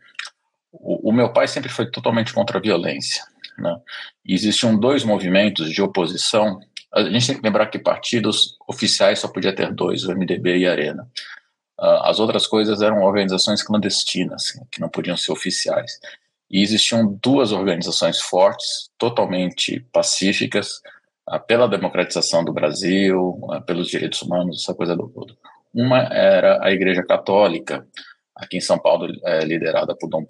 o, 0.72 1.10
o, 1.10 1.12
meu 1.12 1.32
pai 1.32 1.48
sempre 1.48 1.70
foi 1.70 1.90
totalmente 1.90 2.34
contra 2.34 2.58
a 2.58 2.62
violência. 2.62 3.24
Né? 3.58 3.76
Existiam 4.26 4.78
dois 4.78 5.04
movimentos 5.04 5.72
de 5.72 5.82
oposição. 5.82 6.60
A 6.92 7.04
gente 7.04 7.28
tem 7.28 7.36
que 7.38 7.44
lembrar 7.44 7.68
que 7.68 7.78
partidos 7.78 8.58
oficiais 8.68 9.20
só 9.20 9.28
podia 9.28 9.54
ter 9.54 9.72
dois, 9.72 10.06
o 10.06 10.12
MDB 10.12 10.58
e 10.58 10.68
a 10.68 10.72
Arena. 10.72 11.08
As 11.78 12.20
outras 12.20 12.48
coisas 12.48 12.82
eram 12.82 13.04
organizações 13.04 13.62
clandestinas, 13.62 14.60
que 14.72 14.80
não 14.80 14.90
podiam 14.90 15.18
ser 15.18 15.32
oficiais. 15.32 16.00
E 16.54 16.62
existiam 16.62 17.20
duas 17.24 17.52
organizações 17.52 18.22
fortes, 18.22 18.92
totalmente 18.96 19.80
pacíficas, 19.92 20.82
uh, 21.28 21.40
pela 21.48 21.68
democratização 21.68 22.46
do 22.46 22.54
Brasil, 22.54 23.40
uh, 23.42 23.60
pelos 23.66 23.88
direitos 23.88 24.22
humanos, 24.22 24.62
essa 24.62 24.76
coisa 24.76 24.96
do 24.96 25.10
todo. 25.10 25.36
Uma 25.74 26.04
era 26.14 26.64
a 26.64 26.72
Igreja 26.72 27.02
Católica, 27.04 27.88
aqui 28.36 28.58
em 28.58 28.62
São 28.62 28.78
Paulo, 28.78 29.12
é, 29.26 29.44
liderada 29.44 29.96
por 29.96 30.08
Dom, 30.08 30.24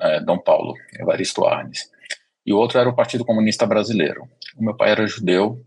é, 0.00 0.20
Dom 0.20 0.38
Paulo 0.38 0.74
Evaristo 0.98 1.44
Arnes. 1.44 1.88
E 2.44 2.52
o 2.52 2.58
outro 2.58 2.80
era 2.80 2.88
o 2.88 2.96
Partido 2.96 3.24
Comunista 3.24 3.64
Brasileiro. 3.64 4.28
O 4.56 4.64
meu 4.64 4.76
pai 4.76 4.90
era 4.90 5.06
judeu 5.06 5.64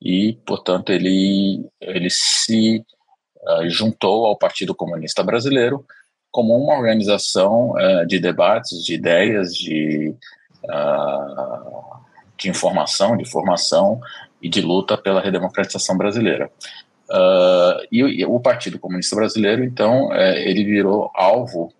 e, 0.00 0.38
portanto, 0.46 0.92
ele, 0.92 1.68
ele 1.80 2.08
se 2.08 2.84
uh, 3.42 3.68
juntou 3.68 4.26
ao 4.26 4.38
Partido 4.38 4.74
Comunista 4.74 5.22
Brasileiro 5.22 5.84
como 6.30 6.56
uma 6.56 6.74
organização 6.74 7.72
uh, 7.72 8.06
de 8.06 8.18
debates, 8.18 8.84
de 8.84 8.94
ideias, 8.94 9.54
de, 9.54 10.14
uh, 10.64 11.96
de 12.38 12.48
informação, 12.48 13.16
de 13.16 13.28
formação 13.28 14.00
e 14.40 14.48
de 14.48 14.60
luta 14.60 14.96
pela 14.96 15.20
redemocratização 15.20 15.96
brasileira. 15.96 16.50
Uh, 17.08 17.82
e, 17.90 18.00
e, 18.20 18.24
o 18.24 18.38
Partido 18.38 18.78
Comunista 18.78 19.16
Brasileiro, 19.16 19.64
então, 19.64 20.14
é, 20.14 20.48
ele 20.48 20.64
virou 20.64 21.10
alvo 21.12 21.72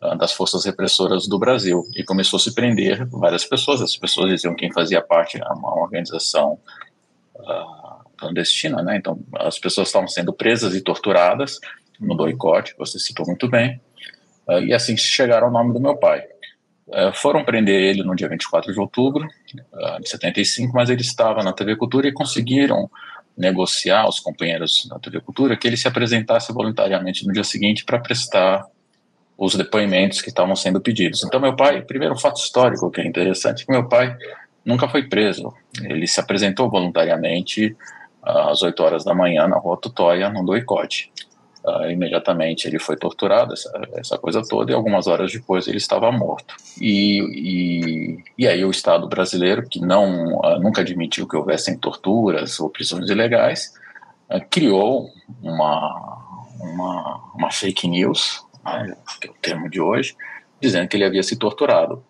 uh, 0.00 0.16
das 0.16 0.32
forças 0.32 0.64
repressoras 0.64 1.26
do 1.26 1.38
Brasil 1.38 1.84
e 1.96 2.04
começou 2.04 2.36
a 2.36 2.40
se 2.40 2.54
prender 2.54 3.04
várias 3.08 3.44
pessoas. 3.44 3.82
As 3.82 3.96
pessoas 3.96 4.30
diziam 4.30 4.54
quem 4.54 4.72
fazia 4.72 5.02
parte 5.02 5.38
de 5.38 5.44
uma 5.44 5.74
organização 5.74 6.58
clandestina, 8.16 8.82
né? 8.82 8.96
Então, 8.96 9.20
as 9.34 9.58
pessoas 9.58 9.88
estavam 9.88 10.08
sendo 10.08 10.32
presas 10.32 10.74
e 10.74 10.80
torturadas 10.80 11.60
no 12.00 12.16
boicote, 12.16 12.74
você 12.78 12.98
citou 12.98 13.26
muito 13.26 13.48
bem, 13.48 13.80
e 14.62 14.72
assim 14.72 14.96
chegaram 14.96 15.46
ao 15.46 15.52
nome 15.52 15.72
do 15.72 15.80
meu 15.80 15.96
pai. 15.96 16.22
foram 17.14 17.44
prender 17.44 17.80
ele 17.80 18.02
no 18.02 18.14
dia 18.14 18.28
24 18.28 18.72
de 18.72 18.78
outubro 18.78 19.26
de 20.00 20.08
75, 20.08 20.72
mas 20.72 20.88
ele 20.88 21.00
estava 21.00 21.42
na 21.42 21.52
TV 21.52 21.76
Cultura 21.76 22.06
e 22.06 22.12
conseguiram 22.12 22.90
negociar 23.36 24.02
aos 24.02 24.20
companheiros 24.20 24.86
da 24.88 24.98
TV 24.98 25.20
Cultura 25.20 25.56
que 25.56 25.66
ele 25.66 25.76
se 25.76 25.88
apresentasse 25.88 26.52
voluntariamente 26.52 27.26
no 27.26 27.32
dia 27.32 27.44
seguinte 27.44 27.84
para 27.84 27.98
prestar 27.98 28.64
os 29.36 29.54
depoimentos 29.54 30.22
que 30.22 30.30
estavam 30.30 30.56
sendo 30.56 30.80
pedidos. 30.80 31.22
Então, 31.22 31.38
meu 31.38 31.54
pai, 31.54 31.82
primeiro 31.82 32.14
um 32.14 32.18
fato 32.18 32.40
histórico 32.40 32.90
que 32.90 33.00
é 33.00 33.06
interessante, 33.06 33.66
que 33.66 33.72
meu 33.72 33.86
pai 33.86 34.16
nunca 34.64 34.88
foi 34.88 35.06
preso. 35.08 35.52
Ele 35.82 36.06
se 36.06 36.18
apresentou 36.18 36.70
voluntariamente 36.70 37.76
às 38.22 38.62
8 38.62 38.82
horas 38.82 39.04
da 39.04 39.14
manhã 39.14 39.46
na 39.46 39.58
rua 39.58 39.76
Tutóia, 39.76 40.30
no 40.30 40.44
Doicote. 40.44 41.12
Uh, 41.66 41.90
imediatamente 41.90 42.68
ele 42.68 42.78
foi 42.78 42.96
torturado, 42.96 43.52
essa, 43.52 43.72
essa, 43.94 44.16
coisa 44.16 44.40
toda, 44.40 44.70
e 44.70 44.74
algumas 44.74 45.08
horas 45.08 45.32
depois 45.32 45.66
ele 45.66 45.78
estava 45.78 46.12
morto. 46.12 46.54
E, 46.80 47.18
e, 47.18 48.24
e 48.38 48.46
aí 48.46 48.64
o 48.64 48.70
Estado 48.70 49.08
brasileiro, 49.08 49.68
que 49.68 49.80
não 49.80 50.36
uh, 50.36 50.60
nunca 50.60 50.82
admitiu 50.82 51.26
que 51.26 51.36
houvessem 51.36 51.76
torturas 51.76 52.60
ou 52.60 52.70
prisões 52.70 53.10
ilegais, 53.10 53.74
uh, 54.30 54.40
criou 54.48 55.10
uma, 55.42 56.22
uma, 56.60 57.20
uma, 57.34 57.50
fake 57.50 57.88
news, 57.88 58.44
né, 58.64 58.96
que 59.20 59.26
é 59.26 59.30
o 59.32 59.34
termo 59.34 59.68
de 59.68 59.80
hoje, 59.80 60.14
dizendo 60.60 60.86
que 60.86 60.96
ele 60.96 61.04
havia 61.04 61.24
se 61.24 61.36
torturado. 61.36 62.00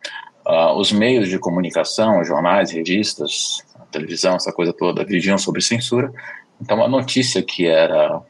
os 0.76 0.92
meios 0.92 1.30
de 1.30 1.38
comunicação, 1.38 2.22
jornais, 2.22 2.70
revistas, 2.70 3.64
televisão, 3.90 4.36
essa 4.36 4.52
coisa 4.52 4.74
toda, 4.74 5.02
vigiam 5.02 5.38
sobre 5.38 5.62
censura. 5.62 6.12
Então 6.60 6.84
a 6.84 6.88
notícia 6.88 7.42
que 7.42 7.66
era 7.66 8.20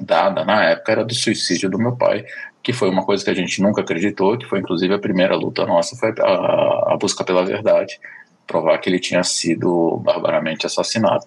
dada 0.00 0.44
na 0.44 0.64
época 0.64 0.92
era 0.92 1.04
do 1.04 1.14
suicídio 1.14 1.70
do 1.70 1.78
meu 1.78 1.96
pai, 1.96 2.24
que 2.62 2.72
foi 2.72 2.90
uma 2.90 3.04
coisa 3.04 3.24
que 3.24 3.30
a 3.30 3.34
gente 3.34 3.62
nunca 3.62 3.80
acreditou, 3.80 4.36
que 4.36 4.46
foi 4.46 4.58
inclusive 4.58 4.92
a 4.92 4.98
primeira 4.98 5.36
luta 5.36 5.64
nossa, 5.64 5.94
foi 5.96 6.12
a, 6.20 6.94
a 6.94 6.96
busca 6.96 7.22
pela 7.22 7.44
verdade, 7.44 8.00
provar 8.46 8.78
que 8.78 8.88
ele 8.88 8.98
tinha 8.98 9.22
sido 9.22 9.98
barbaramente 9.98 10.66
assassinado. 10.66 11.24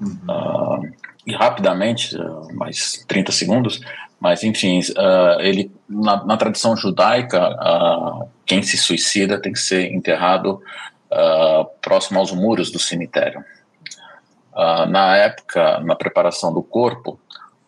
Uhum. 0.00 0.18
Uh, 0.28 0.92
e 1.26 1.34
rapidamente, 1.34 2.16
uh, 2.16 2.54
mais 2.54 3.04
30 3.08 3.32
segundos, 3.32 3.80
mas 4.20 4.42
enfim, 4.44 4.78
uh, 4.78 5.40
ele 5.40 5.70
na, 5.88 6.24
na, 6.24 6.36
tradição 6.36 6.76
judaica, 6.76 7.56
quem 8.44 8.62
se 8.62 8.76
suicida 8.76 9.40
tem 9.40 9.52
que 9.52 9.58
ser 9.58 9.92
enterrado 9.92 10.60
próximo 11.80 12.18
aos 12.18 12.32
muros 12.32 12.70
do 12.70 12.78
cemitério. 12.78 13.42
na 14.88 15.16
época, 15.16 15.80
na 15.80 15.94
preparação 15.94 16.52
do 16.52 16.62
corpo, 16.62 17.18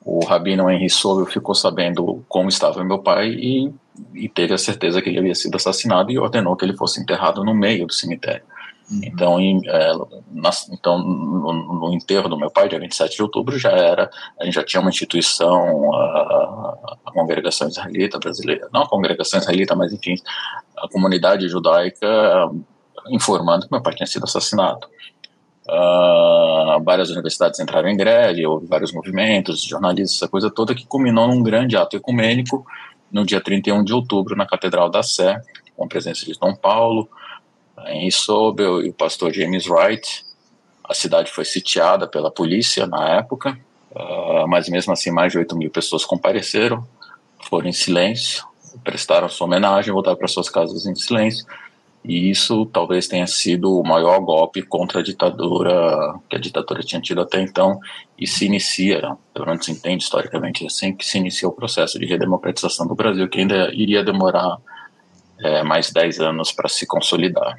o 0.05 0.25
rabino 0.25 0.71
Henry 0.71 0.89
Sobel 0.89 1.27
ficou 1.27 1.55
sabendo 1.55 2.25
como 2.29 2.49
estava 2.49 2.83
meu 2.85 2.99
pai 2.99 3.29
e, 3.31 3.73
e, 4.15 4.29
teve 4.29 4.55
a 4.55 4.59
certeza 4.59 5.03
que 5.03 5.09
ele 5.09 5.19
havia 5.19 5.35
sido 5.35 5.57
assassinado 5.57 6.11
e 6.11 6.19
ordenou 6.19 6.57
que 6.57 6.65
ele 6.65 6.77
fosse 6.77 7.01
enterrado 7.01 7.45
no 7.45 7.55
meio 7.55 7.87
do 7.87 7.93
cemitério. 7.93 8.43
Uhum. 8.91 9.01
Então, 9.03 9.41
em, 9.41 9.61
é, 9.67 9.93
nas, 10.33 10.69
então 10.71 10.99
no, 10.99 11.53
no, 11.53 11.93
enterro 11.93 12.29
do 12.29 12.39
meu 12.39 12.51
pai, 12.51 12.69
dia 12.69 12.79
27 12.79 13.17
de 13.17 13.23
outubro, 13.23 13.59
já 13.59 13.71
era, 13.71 14.11
a 14.41 14.45
gente 14.45 14.55
já 14.55 14.65
tinha 14.65 14.81
uma 14.81 14.89
instituição, 14.89 15.93
a, 15.95 16.97
a 17.05 17.13
congregação 17.13 17.69
israelita 17.69 18.19
brasileira, 18.19 18.69
não 18.73 18.83
a 18.83 18.89
congregação 18.89 19.41
israelita, 19.41 19.77
mas 19.77 19.93
enfim, 19.93 20.15
a 20.77 20.89
comunidade 20.89 21.49
judaica 21.49 22.09
informando 23.11 23.67
que 23.67 23.73
meu 23.73 23.83
pai 23.83 23.95
tinha 23.95 24.07
sido 24.07 24.25
assassinado. 24.25 24.87
Uh, 25.69 26.83
várias 26.83 27.11
universidades 27.11 27.61
entraram 27.61 27.91
em 27.91 27.97
greve, 27.97 28.47
houve 28.47 28.67
vários 28.67 28.91
movimentos, 28.91 29.63
jornalistas, 29.63 30.17
essa 30.17 30.29
coisa 30.29 30.51
toda, 30.51 30.75
que 30.75 30.87
culminou 30.87 31.29
num 31.29 31.43
grande 31.43 31.77
ato 31.77 31.95
ecumênico 31.95 32.65
no 33.13 33.25
dia 33.25 33.41
31 33.41 33.85
de 33.85 33.93
outubro, 33.93 34.35
na 34.35 34.47
Catedral 34.47 34.89
da 34.89 35.03
Sé, 35.03 35.43
com 35.77 35.85
a 35.85 35.89
presença 35.89 36.25
de 36.25 36.33
Dom 36.39 36.55
Paulo, 36.55 37.09
Henry 37.87 38.11
Sobel 38.11 38.83
e 38.83 38.89
o 38.89 38.95
pastor 38.95 39.33
James 39.33 39.67
Wright. 39.67 40.25
A 40.83 40.95
cidade 40.95 41.31
foi 41.31 41.45
sitiada 41.45 42.07
pela 42.07 42.31
polícia 42.31 42.87
na 42.87 43.17
época, 43.17 43.59
uh, 43.93 44.49
mas 44.49 44.71
mesmo 44.71 44.93
assim 44.95 45.11
mais 45.11 45.33
de 45.33 45.39
8 45.39 45.55
mil 45.55 45.71
pessoas 45.71 46.03
compareceram, 46.03 46.87
foram 47.49 47.69
em 47.69 47.73
silêncio, 47.73 48.43
prestaram 48.83 49.29
sua 49.29 49.47
homenagem, 49.47 49.93
voltaram 49.93 50.17
para 50.17 50.29
suas 50.29 50.49
casas 50.49 50.87
em 50.87 50.95
silêncio. 50.95 51.47
E 52.05 52.31
isso 52.31 52.65
talvez 52.67 53.07
tenha 53.07 53.27
sido 53.27 53.79
o 53.79 53.87
maior 53.87 54.21
golpe 54.21 54.63
contra 54.63 55.01
a 55.01 55.03
ditadura 55.03 56.15
que 56.29 56.37
a 56.37 56.39
ditadura 56.39 56.83
tinha 56.83 57.01
tido 57.01 57.21
até 57.21 57.41
então 57.41 57.81
e 58.19 58.27
se 58.27 58.47
inicia, 58.47 59.17
pelo 59.35 59.47
menos 59.47 59.65
se 59.65 59.73
entende 59.73 60.05
historicamente 60.05 60.65
assim, 60.65 60.95
que 60.95 61.05
se 61.05 61.19
inicia 61.19 61.49
o 61.49 61.53
processo 61.53 61.99
de 61.99 62.07
redemocratização 62.07 62.87
do 62.87 62.95
Brasil, 62.95 63.29
que 63.29 63.41
ainda 63.41 63.71
iria 63.75 64.05
demorar 64.05 64.59
é, 65.41 65.63
mais 65.63 65.91
10 65.91 66.21
anos 66.21 66.53
para 66.53 66.69
se 66.69 66.87
consolidar. 66.87 67.59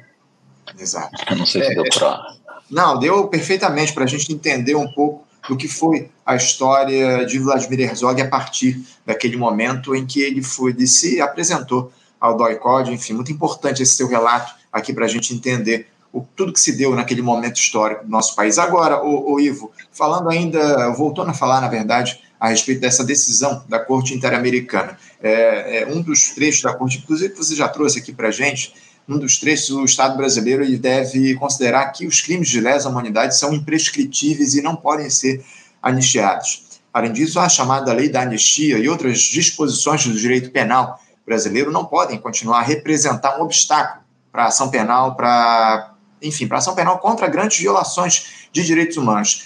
Exato. 0.78 1.10
Eu 1.30 1.36
não 1.36 1.46
sei 1.46 1.62
se 1.62 1.72
é, 1.72 1.74
deu 1.74 1.84
para. 1.92 2.34
Não, 2.70 2.98
deu 2.98 3.28
perfeitamente 3.28 3.92
para 3.92 4.04
a 4.04 4.06
gente 4.06 4.32
entender 4.32 4.74
um 4.74 4.90
pouco 4.92 5.26
do 5.48 5.56
que 5.56 5.66
foi 5.66 6.10
a 6.24 6.36
história 6.36 7.24
de 7.24 7.38
Vladimir 7.38 7.80
Herzog 7.80 8.20
a 8.20 8.28
partir 8.28 8.80
daquele 9.04 9.36
momento 9.36 9.94
em 9.94 10.06
que 10.06 10.20
ele 10.20 10.42
foi, 10.42 10.70
ele 10.70 10.86
se 10.86 11.20
apresentou 11.20 11.92
ao 12.20 12.36
DOI-COD, 12.36 12.92
enfim, 12.92 13.14
muito 13.14 13.32
importante 13.32 13.82
esse 13.82 13.94
seu 13.94 14.06
relato 14.06 14.54
aqui 14.72 14.92
para 14.92 15.06
a 15.06 15.08
gente 15.08 15.34
entender 15.34 15.88
o, 16.12 16.20
tudo 16.36 16.52
que 16.52 16.60
se 16.60 16.72
deu 16.72 16.94
naquele 16.94 17.22
momento 17.22 17.56
histórico 17.56 18.04
do 18.04 18.10
nosso 18.10 18.34
país. 18.34 18.58
Agora, 18.58 19.02
o, 19.02 19.32
o 19.32 19.40
Ivo, 19.40 19.70
falando 19.90 20.28
ainda, 20.28 20.90
voltando 20.90 21.30
a 21.30 21.34
falar, 21.34 21.60
na 21.60 21.68
verdade, 21.68 22.20
a 22.38 22.48
respeito 22.48 22.80
dessa 22.80 23.04
decisão 23.04 23.64
da 23.68 23.78
Corte 23.78 24.14
Interamericana. 24.14 24.98
É, 25.22 25.82
é, 25.82 25.86
um 25.86 26.00
dos 26.00 26.30
trechos 26.30 26.62
da 26.62 26.72
Corte, 26.72 26.98
inclusive 26.98 27.30
que 27.30 27.38
você 27.38 27.54
já 27.54 27.68
trouxe 27.68 27.98
aqui 27.98 28.12
para 28.12 28.28
a 28.28 28.32
gente, 28.32 28.74
um 29.08 29.18
dos 29.18 29.38
trechos, 29.38 29.70
o 29.70 29.84
Estado 29.84 30.16
brasileiro 30.16 30.62
ele 30.62 30.78
deve 30.78 31.34
considerar 31.34 31.90
que 31.90 32.06
os 32.06 32.20
crimes 32.20 32.48
de 32.48 32.60
lesa 32.60 32.88
humanidade 32.88 33.36
são 33.36 33.52
imprescritíveis 33.52 34.54
e 34.54 34.62
não 34.62 34.76
podem 34.76 35.10
ser 35.10 35.44
anistiados. 35.82 36.80
Além 36.92 37.12
disso, 37.12 37.38
a 37.38 37.48
chamada 37.48 37.92
lei 37.92 38.08
da 38.08 38.22
anistia 38.22 38.78
e 38.78 38.88
outras 38.88 39.20
disposições 39.20 40.06
do 40.06 40.14
direito 40.14 40.50
penal 40.50 41.00
brasileiro 41.26 41.70
não 41.70 41.84
podem 41.84 42.18
continuar 42.18 42.60
a 42.60 42.62
representar 42.62 43.38
um 43.38 43.42
obstáculo 43.42 44.04
para 44.32 44.44
a 44.44 44.46
ação 44.46 44.70
penal, 44.70 45.14
para, 45.14 45.94
enfim, 46.22 46.46
para 46.46 46.58
ação 46.58 46.74
penal 46.74 46.98
contra 46.98 47.28
grandes 47.28 47.58
violações 47.58 48.48
de 48.52 48.64
direitos 48.64 48.96
humanos. 48.96 49.44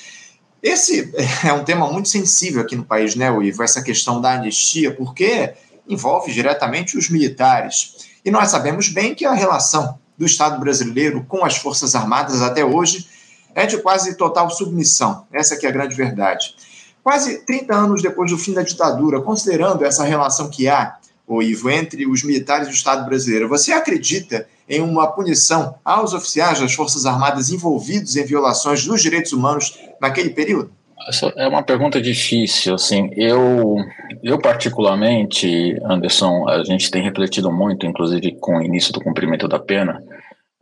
Esse 0.62 1.12
é 1.44 1.52
um 1.52 1.64
tema 1.64 1.90
muito 1.90 2.08
sensível 2.08 2.62
aqui 2.62 2.76
no 2.76 2.84
país, 2.84 3.14
né, 3.14 3.28
Ivo? 3.42 3.62
Essa 3.62 3.82
questão 3.82 4.20
da 4.20 4.32
anistia, 4.32 4.94
porque 4.94 5.54
envolve 5.88 6.32
diretamente 6.32 6.96
os 6.96 7.10
militares. 7.10 8.08
E 8.24 8.30
nós 8.30 8.48
sabemos 8.48 8.88
bem 8.88 9.14
que 9.14 9.26
a 9.26 9.32
relação 9.32 9.98
do 10.16 10.24
Estado 10.24 10.58
brasileiro 10.58 11.24
com 11.24 11.44
as 11.44 11.56
Forças 11.56 11.94
Armadas 11.94 12.40
até 12.40 12.64
hoje 12.64 13.06
é 13.54 13.66
de 13.66 13.78
quase 13.78 14.16
total 14.16 14.50
submissão. 14.50 15.26
Essa 15.32 15.56
que 15.56 15.66
é 15.66 15.68
a 15.68 15.72
grande 15.72 15.94
verdade. 15.94 16.54
Quase 17.02 17.44
30 17.44 17.74
anos 17.74 18.02
depois 18.02 18.30
do 18.30 18.38
fim 18.38 18.54
da 18.54 18.62
ditadura, 18.62 19.20
considerando 19.20 19.84
essa 19.84 20.04
relação 20.04 20.48
que 20.48 20.66
há 20.66 20.96
o 21.26 21.42
Ivo, 21.42 21.70
entre 21.70 22.06
os 22.06 22.22
militares 22.22 22.68
do 22.68 22.74
Estado 22.74 23.04
brasileiro. 23.06 23.48
Você 23.48 23.72
acredita 23.72 24.46
em 24.68 24.80
uma 24.80 25.06
punição 25.06 25.74
aos 25.84 26.12
oficiais 26.12 26.60
das 26.60 26.74
Forças 26.74 27.06
Armadas 27.06 27.50
envolvidos 27.50 28.16
em 28.16 28.24
violações 28.24 28.84
dos 28.84 29.02
direitos 29.02 29.32
humanos 29.32 29.78
naquele 30.00 30.30
período? 30.30 30.70
Essa 31.06 31.26
é 31.36 31.46
uma 31.46 31.62
pergunta 31.62 32.00
difícil, 32.00 32.74
assim, 32.74 33.10
eu, 33.14 33.76
eu 34.22 34.38
particularmente, 34.38 35.76
Anderson, 35.84 36.48
a 36.48 36.64
gente 36.64 36.90
tem 36.90 37.02
refletido 37.02 37.52
muito, 37.52 37.84
inclusive 37.84 38.36
com 38.40 38.56
o 38.56 38.62
início 38.62 38.92
do 38.92 39.02
cumprimento 39.02 39.46
da 39.46 39.58
pena, 39.58 40.02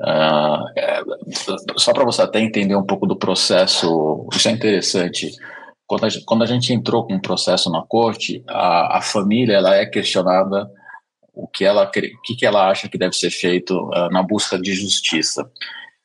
uh, 0.01 0.67
é, 0.77 1.03
só 1.77 1.93
para 1.93 2.05
você 2.05 2.23
até 2.23 2.41
entender 2.41 2.75
um 2.75 2.83
pouco 2.83 3.07
do 3.07 3.15
processo, 3.15 4.27
isso 4.33 4.49
é 4.49 4.51
interessante, 4.51 5.31
quando 5.93 6.05
a, 6.05 6.09
gente, 6.09 6.25
quando 6.25 6.43
a 6.43 6.47
gente 6.47 6.73
entrou 6.73 7.07
com 7.07 7.17
o 7.17 7.21
processo 7.21 7.71
na 7.71 7.83
corte, 7.83 8.43
a, 8.49 8.97
a 8.97 9.03
família 9.03 9.57
ela 9.57 9.77
é 9.77 9.85
questionada 9.85 10.67
o 11.35 11.47
que 11.47 11.67
ela, 11.67 11.85
o 11.85 11.91
que, 11.91 12.35
que 12.35 12.47
ela 12.47 12.67
acha 12.67 12.89
que 12.89 12.97
deve 12.97 13.15
ser 13.15 13.31
feito 13.31 13.79
uh, 13.91 14.09
na 14.11 14.23
busca 14.23 14.59
de 14.59 14.73
justiça. 14.73 15.47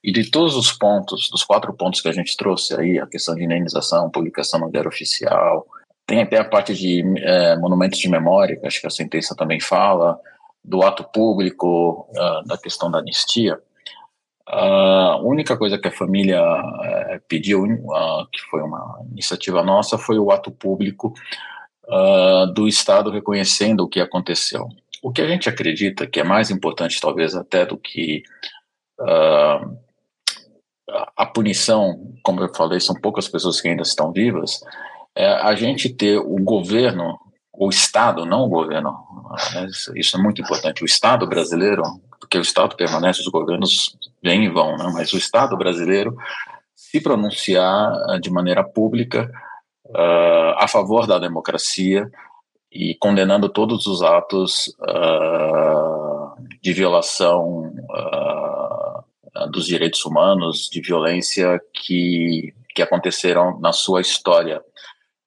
E 0.03 0.11
de 0.11 0.29
todos 0.29 0.57
os 0.57 0.73
pontos, 0.73 1.29
dos 1.31 1.41
quatro 1.41 1.73
pontos 1.73 2.01
que 2.01 2.09
a 2.09 2.11
gente 2.11 2.35
trouxe 2.35 2.75
aí, 2.75 2.99
a 2.99 3.07
questão 3.07 3.33
de 3.33 3.45
indenização, 3.45 4.11
publicação 4.11 4.59
no 4.59 4.69
Diário 4.69 4.89
Oficial, 4.89 5.65
tem 6.05 6.21
até 6.21 6.37
a 6.37 6.43
parte 6.43 6.73
de 6.73 7.01
é, 7.19 7.55
monumentos 7.55 7.99
de 7.99 8.09
memória, 8.09 8.57
que 8.57 8.67
acho 8.67 8.81
que 8.81 8.87
a 8.87 8.89
sentença 8.89 9.37
também 9.37 9.61
fala, 9.61 10.19
do 10.61 10.83
ato 10.83 11.05
público, 11.13 12.09
uh, 12.11 12.45
da 12.45 12.57
questão 12.57 12.91
da 12.91 12.99
anistia. 12.99 13.57
A 14.49 15.17
única 15.21 15.57
coisa 15.57 15.77
que 15.77 15.89
a 15.89 15.91
família 15.91 16.41
uh, 16.41 17.21
pediu, 17.27 17.65
que 18.31 18.41
foi 18.49 18.61
uma 18.61 19.01
iniciativa 19.11 19.61
nossa, 19.61 19.97
foi 19.97 20.17
o 20.17 20.31
ato 20.31 20.49
público 20.49 21.13
uh, 21.85 22.47
do 22.53 22.65
Estado 22.67 23.11
reconhecendo 23.11 23.81
o 23.81 23.89
que 23.89 23.99
aconteceu. 23.99 24.69
O 25.03 25.11
que 25.11 25.21
a 25.21 25.27
gente 25.27 25.49
acredita 25.49 26.07
que 26.07 26.21
é 26.21 26.23
mais 26.23 26.49
importante, 26.49 27.01
talvez 27.01 27.35
até 27.35 27.65
do 27.65 27.77
que 27.77 28.23
a 31.15 31.25
punição, 31.25 32.13
como 32.23 32.41
eu 32.41 32.53
falei, 32.55 32.79
são 32.79 32.95
poucas 32.95 33.27
pessoas 33.27 33.59
que 33.59 33.67
ainda 33.67 33.83
estão 33.83 34.11
vivas, 34.11 34.61
é 35.15 35.27
a 35.27 35.53
gente 35.55 35.89
ter 35.89 36.17
o 36.17 36.35
governo, 36.37 37.19
o 37.53 37.69
Estado, 37.69 38.25
não 38.25 38.43
o 38.43 38.49
governo, 38.49 38.97
né, 39.53 39.67
isso 39.95 40.17
é 40.17 40.21
muito 40.21 40.41
importante, 40.41 40.83
o 40.83 40.85
Estado 40.85 41.27
brasileiro 41.27 41.83
porque 42.19 42.37
o 42.37 42.41
Estado 42.41 42.75
permanece, 42.75 43.21
os 43.21 43.27
governos 43.27 43.97
vêm 44.23 44.45
e 44.45 44.49
vão, 44.49 44.75
né? 44.77 44.91
mas 44.93 45.13
o 45.13 45.17
Estado 45.17 45.57
brasileiro 45.57 46.15
se 46.75 47.01
pronunciar 47.01 47.91
eh, 48.09 48.19
de 48.19 48.29
maneira 48.29 48.63
pública 48.63 49.29
uh, 49.87 50.53
a 50.57 50.67
favor 50.67 51.07
da 51.07 51.17
democracia 51.19 52.09
e 52.71 52.95
condenando 52.95 53.49
todos 53.49 53.85
os 53.87 54.01
atos 54.03 54.67
uh, 54.79 56.41
de 56.61 56.73
violação 56.73 57.73
uh, 57.89 59.47
dos 59.49 59.65
direitos 59.65 60.05
humanos, 60.05 60.69
de 60.71 60.81
violência 60.81 61.59
que, 61.73 62.53
que 62.75 62.81
aconteceram 62.81 63.59
na 63.59 63.71
sua 63.73 64.01
história. 64.01 64.61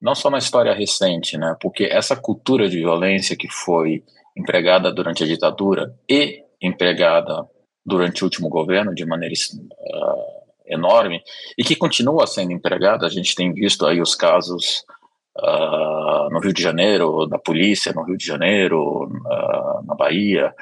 Não 0.01 0.15
só 0.15 0.29
na 0.29 0.37
história 0.37 0.73
recente, 0.73 1.37
né? 1.37 1.55
porque 1.61 1.83
essa 1.83 2.15
cultura 2.15 2.69
de 2.69 2.77
violência 2.77 3.35
que 3.35 3.49
foi 3.49 4.03
empregada 4.35 4.91
durante 4.91 5.23
a 5.23 5.27
ditadura 5.27 5.93
e 6.09 6.40
empregada 6.61 7.45
durante 7.85 8.23
o 8.23 8.25
último 8.25 8.47
governo 8.47 8.93
de 8.93 9.05
maneira 9.05 9.33
uh, 9.33 10.41
enorme 10.67 11.21
e 11.57 11.63
que 11.63 11.75
continua 11.75 12.27
sendo 12.27 12.51
empregada. 12.51 13.05
A 13.05 13.09
gente 13.09 13.35
tem 13.35 13.51
visto 13.53 13.85
aí 13.85 13.99
os 13.99 14.13
casos 14.13 14.85
uh, 15.37 16.29
no 16.31 16.39
Rio 16.39 16.53
de 16.53 16.61
Janeiro, 16.61 17.25
da 17.25 17.39
polícia 17.39 17.91
no 17.93 18.03
Rio 18.03 18.17
de 18.17 18.25
Janeiro, 18.25 19.05
uh, 19.05 19.85
na 19.85 19.95
Bahia, 19.95 20.53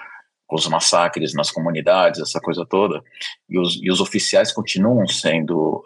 com 0.47 0.55
os 0.55 0.67
massacres 0.67 1.33
nas 1.33 1.51
comunidades, 1.51 2.21
essa 2.21 2.39
coisa 2.39 2.65
toda, 2.65 3.03
e 3.47 3.59
os, 3.59 3.79
e 3.83 3.91
os 3.91 4.01
oficiais 4.01 4.51
continuam 4.51 5.05
sendo 5.05 5.83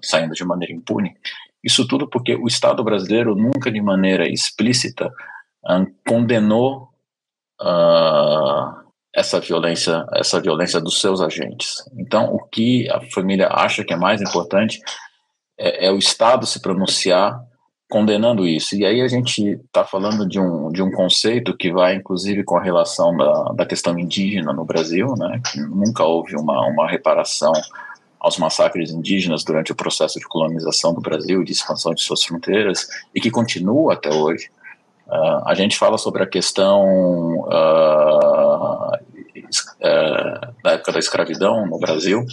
saindo 0.00 0.32
de 0.32 0.44
maneira 0.44 0.72
impune. 0.72 1.12
Isso 1.60 1.84
tudo 1.88 2.08
porque 2.08 2.36
o 2.36 2.46
Estado 2.46 2.84
brasileiro 2.84 3.34
nunca 3.34 3.72
de 3.72 3.80
maneira 3.80 4.28
explícita 4.28 5.12
condenou 6.06 6.94
Uh, 7.60 8.83
essa 9.14 9.38
violência, 9.40 10.04
essa 10.14 10.40
violência 10.40 10.80
dos 10.80 11.00
seus 11.00 11.20
agentes. 11.20 11.76
Então, 11.96 12.34
o 12.34 12.38
que 12.48 12.90
a 12.90 13.00
família 13.12 13.48
acha 13.50 13.84
que 13.84 13.92
é 13.92 13.96
mais 13.96 14.20
importante 14.20 14.80
é, 15.58 15.86
é 15.86 15.92
o 15.92 15.98
Estado 15.98 16.46
se 16.46 16.60
pronunciar 16.60 17.40
condenando 17.88 18.46
isso. 18.46 18.74
E 18.74 18.84
aí 18.84 19.00
a 19.00 19.06
gente 19.06 19.52
está 19.66 19.84
falando 19.84 20.26
de 20.26 20.40
um, 20.40 20.72
de 20.72 20.82
um 20.82 20.90
conceito 20.90 21.56
que 21.56 21.70
vai, 21.70 21.94
inclusive, 21.94 22.42
com 22.42 22.56
a 22.56 22.62
relação 22.62 23.16
da, 23.16 23.52
da 23.52 23.66
questão 23.66 23.96
indígena 23.96 24.52
no 24.52 24.64
Brasil, 24.64 25.14
né, 25.16 25.40
que 25.46 25.60
nunca 25.60 26.02
houve 26.02 26.34
uma, 26.34 26.66
uma 26.66 26.88
reparação 26.88 27.52
aos 28.18 28.38
massacres 28.38 28.90
indígenas 28.90 29.44
durante 29.44 29.70
o 29.70 29.76
processo 29.76 30.18
de 30.18 30.26
colonização 30.26 30.94
do 30.94 31.00
Brasil 31.00 31.42
e 31.42 31.44
de 31.44 31.52
expansão 31.52 31.94
de 31.94 32.02
suas 32.02 32.24
fronteiras, 32.24 32.88
e 33.14 33.20
que 33.20 33.30
continua 33.30 33.92
até 33.92 34.12
hoje. 34.12 34.48
Uh, 35.06 35.46
a 35.46 35.54
gente 35.54 35.76
fala 35.76 35.98
sobre 35.98 36.22
a 36.22 36.26
questão 36.26 37.40
uh, 37.40 38.98
da 40.62 40.72
época 40.72 40.92
da 40.92 40.98
escravidão 40.98 41.66
no 41.66 41.78
Brasil, 41.78 42.24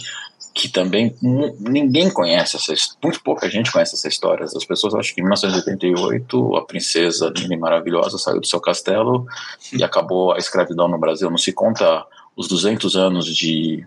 que 0.54 0.68
também 0.68 1.14
ninguém 1.58 2.10
conhece 2.10 2.56
essa 2.56 2.74
muito 3.02 3.22
pouca 3.22 3.48
gente 3.48 3.72
conhece 3.72 3.94
essa 3.94 4.08
história. 4.08 4.44
As 4.44 4.64
pessoas 4.64 4.94
acham 4.94 5.14
que 5.14 5.20
em 5.20 5.24
1988 5.24 6.56
a 6.56 6.64
princesa 6.64 7.32
e 7.36 7.56
maravilhosa 7.56 8.18
saiu 8.18 8.40
do 8.40 8.46
seu 8.46 8.60
castelo 8.60 9.26
e 9.72 9.82
acabou 9.82 10.32
a 10.32 10.38
escravidão 10.38 10.88
no 10.88 10.98
Brasil. 10.98 11.30
Não 11.30 11.38
se 11.38 11.52
conta 11.52 12.04
os 12.36 12.48
200 12.48 12.96
anos 12.96 13.26
de, 13.34 13.86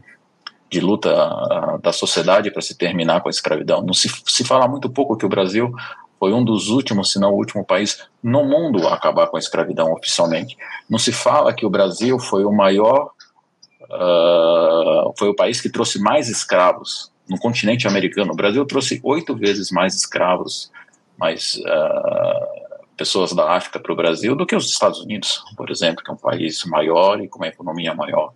de 0.69 0.79
luta 0.79 1.11
ah, 1.13 1.77
da 1.81 1.91
sociedade 1.91 2.49
para 2.49 2.61
se 2.61 2.75
terminar 2.75 3.21
com 3.21 3.29
a 3.29 3.31
escravidão. 3.31 3.83
Não 3.83 3.93
se, 3.93 4.09
se 4.25 4.43
fala 4.43 4.67
muito 4.67 4.89
pouco 4.89 5.17
que 5.17 5.25
o 5.25 5.29
Brasil 5.29 5.71
foi 6.19 6.33
um 6.33 6.43
dos 6.43 6.69
últimos, 6.69 7.11
se 7.11 7.19
não 7.19 7.31
o 7.31 7.37
último 7.37 7.63
país 7.63 7.99
no 8.23 8.43
mundo 8.43 8.87
a 8.87 8.95
acabar 8.95 9.27
com 9.27 9.37
a 9.37 9.39
escravidão 9.39 9.91
oficialmente. 9.93 10.57
Não 10.89 10.97
se 10.97 11.11
fala 11.11 11.53
que 11.53 11.65
o 11.65 11.69
Brasil 11.69 12.17
foi 12.17 12.43
o 12.45 12.51
maior 12.51 13.11
uh, 13.89 15.13
foi 15.17 15.29
o 15.29 15.35
país 15.35 15.61
que 15.61 15.69
trouxe 15.69 15.99
mais 15.99 16.29
escravos 16.29 17.11
no 17.29 17.37
continente 17.37 17.87
americano. 17.87 18.33
O 18.33 18.35
Brasil 18.35 18.65
trouxe 18.65 18.99
oito 19.03 19.35
vezes 19.35 19.71
mais 19.71 19.95
escravos, 19.95 20.71
mais 21.17 21.55
uh, 21.55 22.65
pessoas 22.95 23.33
da 23.33 23.51
África 23.51 23.79
para 23.79 23.91
o 23.91 23.95
Brasil 23.95 24.35
do 24.35 24.45
que 24.45 24.55
os 24.55 24.69
Estados 24.69 24.99
Unidos, 25.01 25.43
por 25.55 25.69
exemplo, 25.69 26.03
que 26.03 26.09
é 26.09 26.13
um 26.13 26.17
país 26.17 26.63
maior 26.65 27.21
e 27.21 27.27
com 27.27 27.39
uma 27.39 27.47
economia 27.47 27.93
maior. 27.93 28.31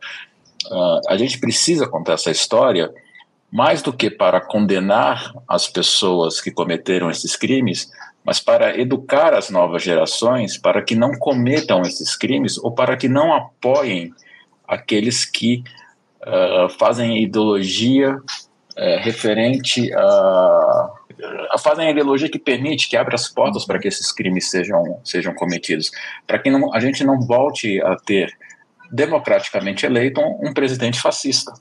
Uh, 0.67 1.01
a 1.07 1.17
gente 1.17 1.39
precisa 1.39 1.87
contar 1.87 2.13
essa 2.13 2.31
história 2.31 2.91
mais 3.51 3.81
do 3.81 3.91
que 3.91 4.09
para 4.09 4.39
condenar 4.39 5.33
as 5.47 5.67
pessoas 5.67 6.39
que 6.39 6.51
cometeram 6.51 7.09
esses 7.09 7.35
crimes, 7.35 7.91
mas 8.23 8.39
para 8.39 8.77
educar 8.77 9.33
as 9.33 9.49
novas 9.49 9.81
gerações 9.81 10.57
para 10.57 10.81
que 10.83 10.95
não 10.95 11.11
cometam 11.17 11.81
esses 11.81 12.15
crimes 12.15 12.57
ou 12.57 12.71
para 12.71 12.95
que 12.95 13.09
não 13.09 13.33
apoiem 13.33 14.13
aqueles 14.69 15.25
que 15.25 15.63
uh, 16.21 16.69
fazem 16.77 17.23
ideologia 17.23 18.15
uh, 18.15 18.99
referente 19.01 19.91
a, 19.93 20.89
fazem 21.57 21.87
a 21.87 21.91
ideologia 21.91 22.29
que 22.29 22.39
permite, 22.39 22.87
que 22.87 22.95
abre 22.95 23.15
as 23.15 23.27
portas 23.27 23.65
para 23.65 23.79
que 23.79 23.87
esses 23.87 24.11
crimes 24.11 24.49
sejam, 24.49 25.01
sejam 25.03 25.33
cometidos, 25.33 25.91
para 26.25 26.39
que 26.39 26.49
não, 26.49 26.73
a 26.73 26.79
gente 26.79 27.03
não 27.03 27.19
volte 27.19 27.81
a 27.81 27.95
ter 27.97 28.31
democraticamente 28.91 29.85
eleito 29.85 30.21
um, 30.21 30.49
um 30.49 30.53
presidente 30.53 30.99
fascista. 30.99 31.51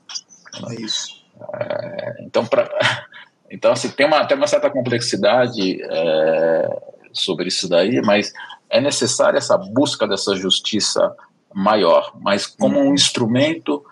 É 0.70 0.74
isso. 0.80 1.24
É, 1.54 2.16
então, 2.20 2.46
pra, 2.46 2.68
então 3.50 3.72
assim, 3.72 3.88
tem, 3.90 4.06
uma, 4.06 4.24
tem 4.26 4.36
uma 4.36 4.46
certa 4.46 4.70
complexidade 4.70 5.82
é, 5.82 6.82
sobre 7.12 7.48
isso 7.48 7.68
daí, 7.68 8.00
mas 8.02 8.32
é 8.70 8.80
necessária 8.80 9.38
essa 9.38 9.56
busca 9.56 10.06
dessa 10.06 10.36
justiça 10.36 11.14
maior, 11.54 12.12
mas 12.20 12.46
como 12.46 12.78
um 12.78 12.94
instrumento 12.94 13.84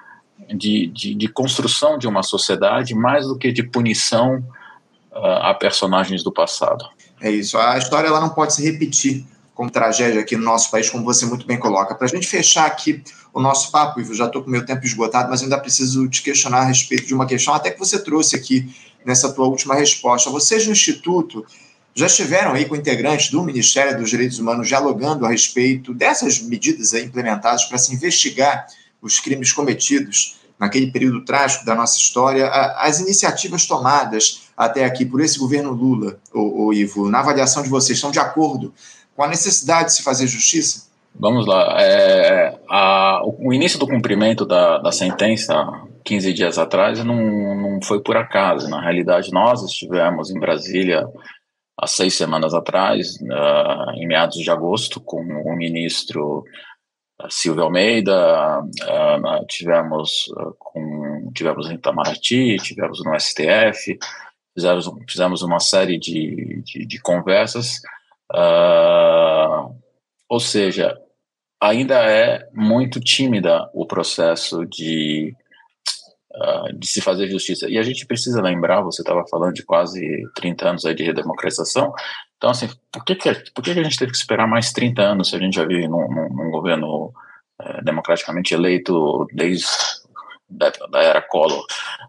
de, 0.54 0.86
de, 0.88 1.14
de 1.14 1.28
construção 1.28 1.98
de 1.98 2.06
uma 2.06 2.22
sociedade 2.22 2.94
mais 2.94 3.26
do 3.26 3.38
que 3.38 3.50
de 3.50 3.62
punição 3.62 4.38
uh, 5.12 5.42
a 5.42 5.54
personagens 5.54 6.22
do 6.22 6.32
passado. 6.32 6.84
É 7.20 7.30
isso. 7.30 7.58
A 7.58 7.78
história 7.78 8.08
ela 8.08 8.20
não 8.20 8.30
pode 8.30 8.54
se 8.54 8.62
repetir 8.62 9.24
como 9.54 9.70
tragédia 9.70 10.20
aqui 10.20 10.36
no 10.36 10.44
nosso 10.44 10.70
país, 10.70 10.90
como 10.90 11.02
você 11.02 11.24
muito 11.24 11.46
bem 11.46 11.58
coloca. 11.58 11.94
Para 11.94 12.06
a 12.06 12.10
gente 12.10 12.26
fechar 12.26 12.66
aqui 12.66 13.02
o 13.32 13.40
nosso 13.40 13.72
papo, 13.72 13.98
Ivo, 13.98 14.14
já 14.14 14.26
estou 14.26 14.42
com 14.42 14.50
meu 14.50 14.64
tempo 14.66 14.84
esgotado, 14.84 15.30
mas 15.30 15.42
ainda 15.42 15.58
preciso 15.58 16.06
te 16.08 16.22
questionar 16.22 16.58
a 16.58 16.64
respeito 16.64 17.06
de 17.06 17.14
uma 17.14 17.26
questão 17.26 17.54
até 17.54 17.70
que 17.70 17.78
você 17.78 17.98
trouxe 17.98 18.36
aqui 18.36 18.70
nessa 19.04 19.32
tua 19.32 19.46
última 19.46 19.74
resposta. 19.74 20.28
Vocês 20.28 20.66
no 20.66 20.72
Instituto 20.72 21.44
já 21.96 22.04
estiveram 22.04 22.52
aí 22.52 22.66
com 22.66 22.76
integrantes 22.76 23.30
do 23.30 23.42
Ministério 23.42 23.96
dos 23.96 24.10
Direitos 24.10 24.38
Humanos 24.38 24.68
dialogando 24.68 25.24
a 25.24 25.30
respeito 25.30 25.94
dessas 25.94 26.42
medidas 26.42 26.92
implementadas 26.92 27.64
para 27.64 27.78
se 27.78 27.94
investigar 27.94 28.66
os 29.00 29.18
crimes 29.18 29.50
cometidos 29.50 30.36
naquele 30.58 30.90
período 30.90 31.24
trágico 31.24 31.64
da 31.64 31.74
nossa 31.74 31.96
história, 31.96 32.48
as 32.48 33.00
iniciativas 33.00 33.66
tomadas 33.66 34.42
até 34.54 34.84
aqui 34.84 35.06
por 35.06 35.22
esse 35.22 35.38
governo 35.38 35.72
Lula, 35.72 36.18
o, 36.32 36.72
Ivo, 36.72 37.10
na 37.10 37.20
avaliação 37.20 37.62
de 37.62 37.68
vocês, 37.68 37.96
estão 37.96 38.10
de 38.10 38.18
acordo 38.18 38.74
com 39.14 39.22
a 39.22 39.28
necessidade 39.28 39.88
de 39.88 39.94
se 39.94 40.02
fazer 40.02 40.26
justiça? 40.26 40.86
Vamos 41.18 41.46
lá. 41.46 41.76
É, 41.80 42.58
a, 42.68 43.22
o 43.24 43.52
início 43.54 43.78
do 43.78 43.86
cumprimento 43.86 44.44
da, 44.44 44.78
da 44.78 44.92
sentença, 44.92 45.54
15 46.04 46.32
dias 46.34 46.58
atrás, 46.58 47.02
não, 47.02 47.16
não 47.54 47.80
foi 47.82 48.02
por 48.02 48.18
acaso. 48.18 48.68
Na 48.68 48.82
realidade, 48.82 49.32
nós 49.32 49.62
estivemos 49.62 50.30
em 50.30 50.38
Brasília 50.38 51.06
há 51.78 51.86
seis 51.86 52.14
semanas 52.14 52.54
atrás, 52.54 53.16
uh, 53.20 53.90
em 53.94 54.06
meados 54.06 54.36
de 54.36 54.50
agosto, 54.50 55.00
com 55.00 55.20
o 55.20 55.56
ministro 55.56 56.44
uh, 57.22 57.30
Silvio 57.30 57.64
Almeida, 57.64 58.62
uh, 58.62 59.46
tivemos 59.46 60.26
com 60.58 61.30
tivemos 61.34 61.68
em 61.68 61.74
Itamaraty, 61.74 62.56
tivemos 62.56 63.04
no 63.04 63.18
STF, 63.18 63.98
fizemos, 64.54 64.90
fizemos 65.08 65.42
uma 65.42 65.60
série 65.60 65.98
de, 65.98 66.62
de, 66.62 66.86
de 66.86 67.00
conversas, 67.00 67.80
ou 70.28 70.40
seja, 70.40 70.98
ainda 71.60 71.96
é 72.10 72.48
muito 72.54 73.00
tímida 73.00 73.68
o 73.74 73.86
processo 73.86 74.64
de 74.66 75.34
uh, 76.36 76.72
de 76.78 76.86
se 76.86 77.00
fazer 77.00 77.28
justiça. 77.28 77.68
E 77.68 77.78
a 77.78 77.82
gente 77.82 78.06
precisa 78.06 78.40
lembrar, 78.40 78.82
você 78.82 79.02
estava 79.02 79.24
falando 79.28 79.54
de 79.54 79.64
quase 79.64 80.22
30 80.34 80.68
anos 80.68 80.84
aí 80.84 80.94
de 80.94 81.02
redemocratização, 81.02 81.92
então, 82.36 82.50
assim, 82.50 82.68
por 82.92 83.04
que, 83.04 83.14
que, 83.14 83.32
por 83.54 83.62
que, 83.62 83.72
que 83.72 83.80
a 83.80 83.82
gente 83.82 83.98
teve 83.98 84.12
que 84.12 84.18
esperar 84.18 84.46
mais 84.46 84.72
30 84.72 85.02
anos 85.02 85.30
se 85.30 85.36
a 85.36 85.38
gente 85.38 85.56
já 85.56 85.64
vive 85.64 85.88
num, 85.88 86.06
num, 86.08 86.28
num 86.28 86.50
governo 86.50 87.06
uh, 87.60 87.84
democraticamente 87.84 88.52
eleito 88.52 89.26
desde 89.32 89.66
da, 90.48 90.70
da 90.90 91.02
era 91.02 91.22
Collor? 91.22 91.64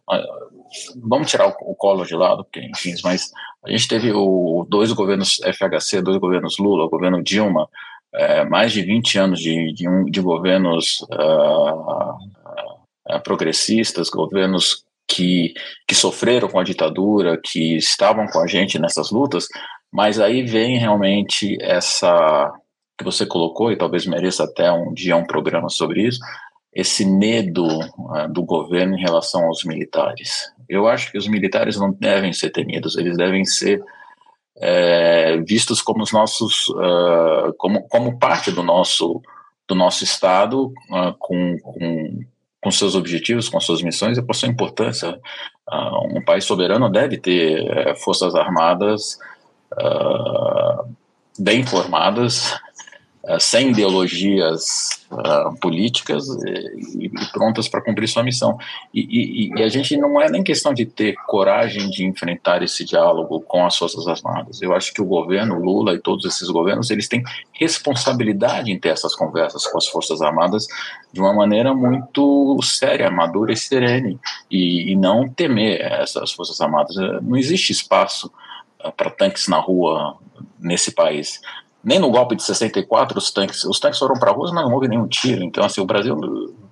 Uh, 0.09 1.01
vamos 1.01 1.29
tirar 1.31 1.47
o, 1.47 1.55
o 1.61 1.75
Collor 1.75 2.05
de 2.05 2.15
lado, 2.15 2.43
porque, 2.43 2.59
enfim, 2.59 2.93
mas 3.03 3.31
a 3.63 3.69
gente 3.69 3.87
teve 3.87 4.11
o, 4.11 4.65
dois 4.69 4.91
governos 4.91 5.39
FHC, 5.43 6.01
dois 6.01 6.17
governos 6.17 6.57
Lula, 6.57 6.85
o 6.85 6.89
governo 6.89 7.23
Dilma, 7.23 7.69
é, 8.13 8.43
mais 8.45 8.71
de 8.71 8.81
20 8.81 9.19
anos 9.19 9.39
de, 9.39 9.73
de, 9.73 9.87
um, 9.87 10.05
de 10.05 10.21
governos 10.21 11.01
uh, 11.11 12.17
progressistas, 13.23 14.09
governos 14.09 14.83
que, 15.07 15.53
que 15.87 15.95
sofreram 15.95 16.49
com 16.49 16.59
a 16.59 16.63
ditadura, 16.63 17.39
que 17.41 17.77
estavam 17.77 18.27
com 18.27 18.39
a 18.39 18.47
gente 18.47 18.77
nessas 18.77 19.09
lutas, 19.09 19.47
mas 19.91 20.19
aí 20.19 20.43
vem 20.43 20.77
realmente 20.77 21.57
essa 21.61 22.53
que 22.97 23.03
você 23.03 23.25
colocou, 23.25 23.71
e 23.71 23.77
talvez 23.77 24.05
mereça 24.05 24.43
até 24.43 24.71
um 24.71 24.91
dia 24.91 25.15
um 25.15 25.25
programa 25.25 25.69
sobre 25.69 26.07
isso, 26.07 26.19
esse 26.73 27.05
medo 27.05 27.65
uh, 27.67 28.27
do 28.29 28.43
governo 28.43 28.97
em 28.97 29.01
relação 29.01 29.45
aos 29.45 29.63
militares. 29.63 30.51
Eu 30.67 30.87
acho 30.87 31.11
que 31.11 31.17
os 31.17 31.27
militares 31.27 31.77
não 31.77 31.91
devem 31.91 32.33
ser 32.33 32.49
temidos, 32.49 32.97
eles 32.97 33.15
devem 33.15 33.45
ser 33.45 33.83
é, 34.59 35.37
vistos 35.37 35.81
como 35.81 36.01
os 36.01 36.11
nossos, 36.11 36.67
uh, 36.69 37.53
como, 37.57 37.87
como 37.87 38.17
parte 38.17 38.51
do 38.51 38.63
nosso, 38.63 39.21
do 39.67 39.75
nosso 39.75 40.03
Estado, 40.03 40.67
uh, 40.89 41.13
com, 41.19 41.57
com 41.59 42.19
com 42.61 42.71
seus 42.71 42.95
objetivos, 42.95 43.49
com 43.49 43.59
suas 43.59 43.81
missões 43.81 44.17
e 44.17 44.21
por 44.21 44.35
sua 44.35 44.49
importância. 44.49 45.19
Uh, 45.69 46.17
um 46.17 46.21
país 46.23 46.45
soberano 46.45 46.89
deve 46.89 47.17
ter 47.17 47.91
uh, 47.91 47.95
forças 47.97 48.35
armadas 48.35 49.19
uh, 49.73 50.89
bem 51.37 51.65
formadas, 51.65 52.57
sem 53.39 53.71
ideologias 53.71 55.05
uh, 55.11 55.53
políticas 55.59 56.25
e, 56.27 57.05
e 57.05 57.31
prontas 57.33 57.67
para 57.67 57.81
cumprir 57.81 58.07
sua 58.07 58.23
missão. 58.23 58.57
E, 58.93 59.01
e, 59.01 59.59
e, 59.59 59.63
a 59.63 59.67
gente 59.67 59.97
não 59.97 60.19
é 60.21 60.29
nem 60.29 60.41
questão 60.41 60.73
de 60.73 60.85
ter 60.85 61.15
coragem 61.27 61.89
de 61.89 62.05
enfrentar 62.05 62.63
esse 62.63 62.85
diálogo 62.85 63.41
com 63.41 63.65
as 63.65 63.75
Forças 63.75 64.07
Armadas. 64.07 64.61
Eu 64.61 64.73
acho 64.73 64.93
que 64.93 65.01
o 65.01 65.05
governo, 65.05 65.59
Lula 65.59 65.93
e 65.93 65.99
todos 65.99 66.23
esses 66.25 66.49
governos, 66.49 66.89
eles 66.89 67.09
têm 67.09 67.21
responsabilidade 67.51 68.71
em 68.71 68.79
ter 68.79 68.89
essas 68.89 69.13
conversas 69.13 69.67
com 69.67 69.77
as 69.77 69.87
Forças 69.87 70.21
Armadas 70.21 70.65
de 71.11 71.19
uma 71.19 71.33
maneira 71.33 71.73
muito 71.73 72.57
séria, 72.63 73.11
madura 73.11 73.51
e 73.51 73.57
serene, 73.57 74.17
e, 74.49 74.95
não 74.95 75.27
temer 75.27 75.81
essas 75.81 76.31
Forças 76.31 76.61
Armadas. 76.61 76.95
Não 77.21 77.35
existe 77.35 77.71
espaço 77.71 78.31
uh, 78.83 78.91
para 78.93 79.09
tanques 79.09 79.49
na 79.49 79.57
rua 79.57 80.17
nesse 80.59 80.91
país 80.91 81.41
nem 81.87 81.99
no 81.99 82.11
golpe 82.11 82.35
de 82.35 82.43
64 82.43 83.17
os 83.17 83.31
tanques, 83.31 83.63
os 83.63 83.79
tanques 83.79 83.97
foram 83.97 84.15
para 84.15 84.29
a 84.29 84.33
rua, 84.33 84.51
mas 84.53 84.65
não 84.65 84.73
houve 84.73 84.89
nenhum 84.89 85.07
tiro. 85.07 85.41
Então, 85.41 85.63
assim, 85.63 85.79
o 85.79 85.85
Brasil, 85.85 86.19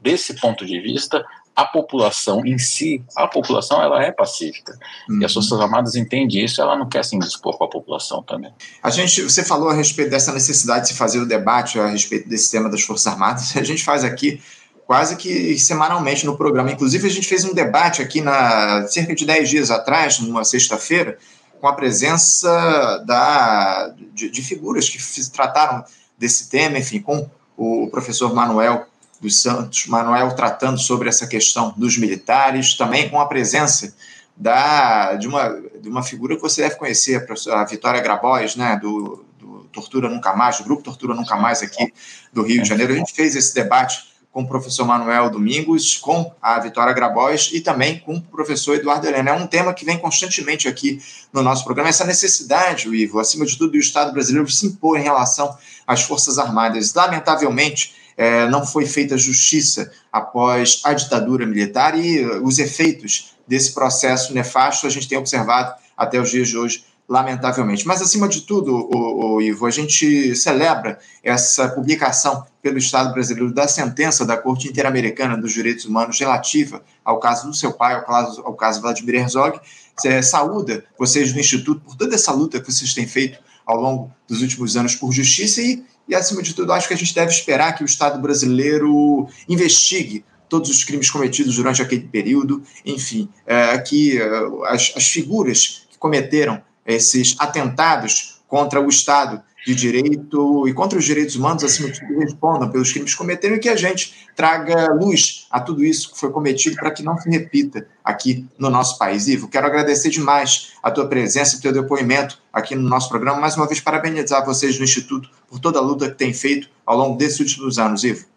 desse 0.02 0.34
ponto 0.42 0.66
de 0.66 0.78
vista, 0.82 1.26
a 1.56 1.64
população 1.64 2.46
em 2.46 2.58
si, 2.58 3.02
a 3.16 3.26
população, 3.26 3.82
ela 3.82 4.04
é 4.04 4.12
pacífica. 4.12 4.78
Uhum. 5.10 5.22
E 5.22 5.26
as 5.26 5.34
uhum. 5.34 5.42
Forças 5.42 5.62
Armadas 5.62 5.96
entendem 5.96 6.44
isso, 6.44 6.62
ela 6.62 6.78
não 6.78 6.90
quer 6.90 7.06
se 7.06 7.16
indispor 7.16 7.58
com 7.58 7.64
a 7.64 7.70
população 7.70 8.22
também. 8.24 8.52
A 8.84 8.90
gente, 8.90 9.22
você 9.22 9.42
falou 9.42 9.70
a 9.70 9.74
respeito 9.74 10.12
dessa 10.12 10.34
necessidade 10.34 10.82
de 10.82 10.88
se 10.90 10.96
fazer 10.96 11.20
o 11.20 11.26
debate 11.26 11.80
a 11.80 11.88
respeito 11.88 12.28
desse 12.28 12.52
tema 12.52 12.70
das 12.70 12.82
Forças 12.82 13.08
Armadas. 13.08 13.56
A 13.56 13.64
gente 13.64 13.86
faz 13.86 14.04
aqui 14.04 14.42
quase 14.86 15.16
que 15.16 15.58
semanalmente 15.58 16.26
no 16.26 16.36
programa. 16.36 16.74
Inclusive, 16.74 17.08
a 17.08 17.12
gente 17.12 17.28
fez 17.28 17.44
um 17.46 17.54
debate 17.54 18.02
aqui 18.02 18.22
na 18.22 18.86
cerca 18.88 19.16
de 19.16 19.26
10 19.26 19.50
dias 19.50 19.72
atrás, 19.72 20.20
numa 20.20 20.44
sexta-feira, 20.44 21.18
com 21.60 21.68
a 21.68 21.74
presença 21.74 23.04
da, 23.06 23.94
de, 24.14 24.30
de 24.30 24.42
figuras 24.42 24.90
que 24.90 25.02
fiz, 25.02 25.30
trataram 25.30 25.84
desse 26.18 26.50
tema, 26.50 26.78
enfim, 26.78 27.02
com 27.02 27.30
o 27.58 27.88
professor 27.90 28.34
Manuel 28.34 28.88
dos 29.20 29.42
Santos 29.42 29.88
Manuel 29.88 30.36
tratando 30.36 30.78
sobre 30.78 31.10
essa 31.10 31.26
questão 31.26 31.74
dos 31.78 31.98
militares, 31.98 32.76
também 32.76 33.10
com 33.10 33.20
a 33.20 33.26
presença 33.26 33.94
da, 34.36 35.16
de, 35.16 35.28
uma, 35.28 35.50
de 35.80 35.90
uma 35.90 36.04
figura 36.04 36.36
que 36.36 36.42
você 36.42 36.62
deve 36.62 36.76
conhecer, 36.76 37.26
a 37.52 37.64
Vitória 37.64 38.02
Grabois, 38.02 38.56
né, 38.56 38.78
do, 38.82 39.26
do 39.40 39.64
Tortura 39.72 40.10
Nunca 40.10 40.36
Mais, 40.36 40.58
do 40.58 40.66
Grupo 40.66 40.84
Tortura 40.84 41.14
Nunca 41.14 41.36
Mais 41.38 41.62
aqui 41.62 41.94
do 42.34 42.44
Rio 42.44 42.62
de 42.62 42.68
Janeiro. 42.68 42.94
A 42.94 42.98
gente 42.98 43.14
fez 43.14 43.36
esse 43.36 43.56
debate 43.56 44.15
com 44.36 44.42
o 44.42 44.48
professor 44.50 44.86
Manuel 44.86 45.30
Domingos, 45.30 45.96
com 45.96 46.30
a 46.42 46.60
Vitória 46.60 46.92
Grabois 46.92 47.52
e 47.54 47.62
também 47.62 48.00
com 48.00 48.16
o 48.16 48.22
professor 48.22 48.76
Eduardo 48.76 49.08
Helena. 49.08 49.30
É 49.30 49.34
um 49.34 49.48
tema 49.48 49.74
que 49.74 49.86
vem 49.86 49.98
constantemente 49.98 50.68
aqui 50.68 51.02
no 51.32 51.42
nosso 51.42 51.64
programa, 51.64 51.88
essa 51.88 52.04
necessidade, 52.04 52.94
Ivo, 52.94 53.18
acima 53.18 53.46
de 53.46 53.58
tudo, 53.58 53.72
do 53.72 53.78
Estado 53.78 54.12
brasileiro 54.12 54.52
se 54.52 54.66
impor 54.66 55.00
em 55.00 55.04
relação 55.04 55.58
às 55.88 56.02
Forças 56.02 56.38
Armadas. 56.38 56.94
Lamentavelmente, 56.94 57.96
é, 58.18 58.46
não 58.50 58.68
foi 58.68 58.86
feita 58.86 59.18
justiça 59.18 59.90
após 60.12 60.82
a 60.84 60.92
ditadura 60.94 61.46
militar 61.46 61.98
e 61.98 62.26
os 62.44 62.60
efeitos 62.60 63.38
desse 63.48 63.74
processo 63.74 64.34
nefasto 64.34 64.86
a 64.86 64.90
gente 64.90 65.08
tem 65.08 65.18
observado 65.18 65.76
até 65.96 66.20
os 66.20 66.30
dias 66.30 66.50
de 66.50 66.58
hoje 66.58 66.84
lamentavelmente. 67.08 67.88
Mas, 67.88 68.02
acima 68.02 68.28
de 68.28 68.42
tudo, 68.42 68.90
o, 68.92 69.36
o, 69.36 69.42
Ivo, 69.42 69.66
a 69.66 69.72
gente 69.72 70.36
celebra 70.36 71.00
essa 71.24 71.70
publicação 71.70 72.46
pelo 72.62 72.78
Estado 72.78 73.14
brasileiro 73.14 73.54
da 73.54 73.68
sentença 73.68 74.26
da 74.26 74.36
Corte 74.36 74.68
Interamericana 74.68 75.38
dos 75.38 75.54
Direitos 75.54 75.86
Humanos 75.86 76.20
relativa 76.20 76.82
ao 77.04 77.20
caso 77.20 77.48
do 77.48 77.54
seu 77.54 77.72
pai, 77.72 77.96
ao 77.96 78.06
caso, 78.06 78.42
ao 78.42 78.54
caso 78.56 78.82
Vladimir 78.82 79.16
Herzog. 79.16 79.60
Você 79.96 80.22
saúda 80.24 80.84
vocês 80.98 81.32
do 81.32 81.40
Instituto 81.40 81.82
por 81.82 81.96
toda 81.96 82.16
essa 82.16 82.32
luta 82.32 82.60
que 82.60 82.72
vocês 82.72 82.94
têm 82.94 83.08
feito 83.08 83.40
ao 83.66 83.80
longo 83.80 84.12
dos 84.28 84.42
últimos 84.42 84.76
anos 84.76 84.96
por 84.96 85.12
justiça 85.12 85.62
e, 85.62 85.84
e 86.08 86.14
acima 86.14 86.42
de 86.42 86.54
tudo, 86.54 86.72
acho 86.72 86.88
que 86.88 86.94
a 86.94 86.98
gente 86.98 87.16
deve 87.16 87.32
esperar 87.32 87.74
que 87.74 87.84
o 87.84 87.86
Estado 87.86 88.22
brasileiro 88.22 89.28
investigue 89.48 90.24
todos 90.48 90.70
os 90.70 90.84
crimes 90.84 91.10
cometidos 91.10 91.56
durante 91.56 91.82
aquele 91.82 92.08
período, 92.08 92.62
enfim, 92.86 93.28
é, 93.46 93.78
que 93.80 94.22
é, 94.22 94.30
as, 94.68 94.94
as 94.96 95.08
figuras 95.08 95.88
que 95.90 95.98
cometeram 95.98 96.62
esses 96.86 97.36
atentados 97.40 98.42
contra 98.48 98.80
o 98.80 98.88
Estado 98.88 99.42
de 99.66 99.74
Direito 99.74 100.68
e 100.68 100.74
contra 100.74 100.98
os 101.00 101.04
direitos 101.04 101.36
humanos, 101.36 101.64
acima 101.64 101.90
de 101.90 102.00
tudo, 102.00 102.20
respondam 102.20 102.70
pelos 102.70 102.92
crimes 102.92 103.12
que 103.12 103.18
cometeram 103.18 103.56
e 103.56 103.60
que 103.60 103.68
a 103.68 103.76
gente 103.76 104.14
traga 104.36 104.94
luz 104.94 105.48
a 105.50 105.60
tudo 105.60 105.84
isso 105.84 106.14
que 106.14 106.20
foi 106.20 106.32
cometido 106.32 106.76
para 106.76 106.92
que 106.92 107.02
não 107.02 107.18
se 107.18 107.28
repita 107.28 107.88
aqui 108.04 108.48
no 108.60 108.70
nosso 108.70 109.00
país. 109.00 109.28
Ivo, 109.28 109.48
quero 109.48 109.66
agradecer 109.66 110.10
demais 110.10 110.74
a 110.84 110.92
tua 110.92 111.08
presença, 111.08 111.58
o 111.58 111.62
teu 111.62 111.74
depoimento 111.74 112.38
aqui 112.54 112.76
no 112.76 112.88
nosso 112.88 113.10
programa. 113.10 113.40
Mais 113.40 113.56
uma 113.58 113.68
vez, 113.68 113.80
parabenizar 113.80 114.46
vocês 114.46 114.78
do 114.78 114.84
Instituto 114.84 115.30
por 115.50 115.60
toda 115.60 115.80
a 115.80 115.82
luta 115.82 116.12
que 116.12 116.16
tem 116.16 116.32
feito 116.32 116.70
ao 116.86 116.96
longo 116.96 117.18
desses 117.18 117.40
últimos 117.40 117.80
anos, 117.80 118.04
Ivo. 118.04 118.28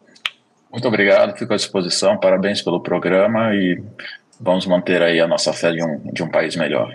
Muito 0.73 0.89
obrigado, 0.89 1.37
fico 1.37 1.53
à 1.53 1.57
disposição. 1.57 2.19
Parabéns 2.19 2.63
pelo 2.63 2.81
programa 2.81 3.55
e 3.55 3.83
vamos 4.41 4.67
manter 4.67 5.03
aí 5.03 5.21
a 5.21 5.27
nossa 5.27 5.53
fé 5.53 5.73
de 5.73 5.85
um, 5.85 6.11
de 6.13 6.23
um 6.23 6.31
país 6.31 6.57
melhor. 6.57 6.91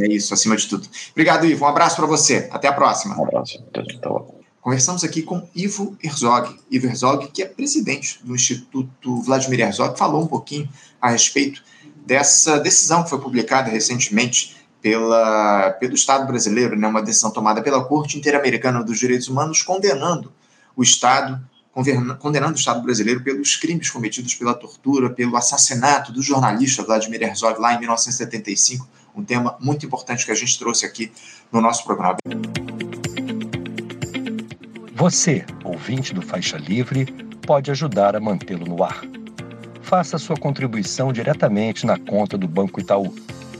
É 0.00 0.06
isso, 0.06 0.32
acima 0.32 0.56
de 0.56 0.66
tudo. 0.66 0.88
Obrigado, 1.12 1.46
Ivo. 1.46 1.64
Um 1.64 1.68
abraço 1.68 1.96
para 1.96 2.06
você. 2.06 2.48
Até 2.50 2.68
a 2.68 2.72
próxima. 2.72 3.18
Um 3.18 3.24
abraço. 3.24 3.62
Conversamos 4.60 5.02
aqui 5.02 5.22
com 5.22 5.48
Ivo 5.54 5.96
Herzog. 6.02 6.54
Ivo 6.70 6.86
Herzog, 6.86 7.28
que 7.28 7.42
é 7.42 7.46
presidente 7.46 8.20
do 8.22 8.34
Instituto 8.34 9.22
Vladimir 9.22 9.60
Herzog, 9.60 9.98
falou 9.98 10.22
um 10.22 10.26
pouquinho 10.26 10.68
a 11.00 11.10
respeito 11.10 11.62
dessa 12.04 12.58
decisão 12.58 13.02
que 13.02 13.10
foi 13.10 13.20
publicada 13.20 13.70
recentemente 13.70 14.56
pela, 14.82 15.70
pelo 15.72 15.94
Estado 15.94 16.26
brasileiro, 16.26 16.76
né, 16.76 16.88
uma 16.88 17.02
decisão 17.02 17.30
tomada 17.30 17.62
pela 17.62 17.84
Corte 17.84 18.18
Interamericana 18.18 18.82
dos 18.82 18.98
Direitos 18.98 19.28
Humanos, 19.28 19.62
condenando 19.62 20.32
o 20.76 20.82
Estado, 20.82 21.40
condenando 22.18 22.54
o 22.54 22.58
Estado 22.58 22.82
brasileiro 22.82 23.22
pelos 23.22 23.56
crimes 23.56 23.90
cometidos 23.90 24.34
pela 24.34 24.54
tortura, 24.54 25.10
pelo 25.10 25.36
assassinato 25.36 26.12
do 26.12 26.22
jornalista 26.22 26.82
Vladimir 26.82 27.22
Herzog 27.22 27.60
lá 27.60 27.74
em 27.74 27.80
1975 27.80 28.86
um 29.14 29.24
tema 29.24 29.56
muito 29.60 29.86
importante 29.86 30.24
que 30.24 30.32
a 30.32 30.34
gente 30.34 30.58
trouxe 30.58 30.86
aqui 30.86 31.12
no 31.52 31.60
nosso 31.60 31.84
programa. 31.84 32.16
Você, 34.94 35.44
ouvinte 35.64 36.12
do 36.12 36.20
Faixa 36.20 36.58
Livre, 36.58 37.06
pode 37.46 37.70
ajudar 37.70 38.14
a 38.14 38.20
mantê-lo 38.20 38.66
no 38.66 38.84
ar. 38.84 39.00
Faça 39.82 40.18
sua 40.18 40.36
contribuição 40.36 41.10
diretamente 41.12 41.86
na 41.86 41.98
conta 41.98 42.36
do 42.36 42.46
Banco 42.46 42.80
Itaú, 42.80 43.14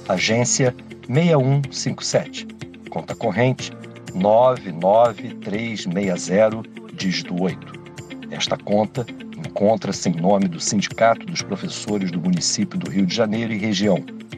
agência 0.09 0.77
6157, 1.09 2.47
conta 2.91 3.15
corrente 3.15 3.73
99360, 4.15 6.63
dígito 6.95 7.43
8. 7.43 7.81
Esta 8.31 8.57
conta 8.57 9.05
encontra-se 9.37 10.09
em 10.09 10.15
nome 10.15 10.47
do 10.47 10.61
Sindicato 10.61 11.27
dos 11.27 11.43
Professores 11.43 12.11
do 12.11 12.21
Município 12.21 12.79
do 12.79 12.91
Rio 12.91 13.07
de 13.07 13.15
Janeiro 13.15 13.53
e 13.53 13.59
região 13.59 14.05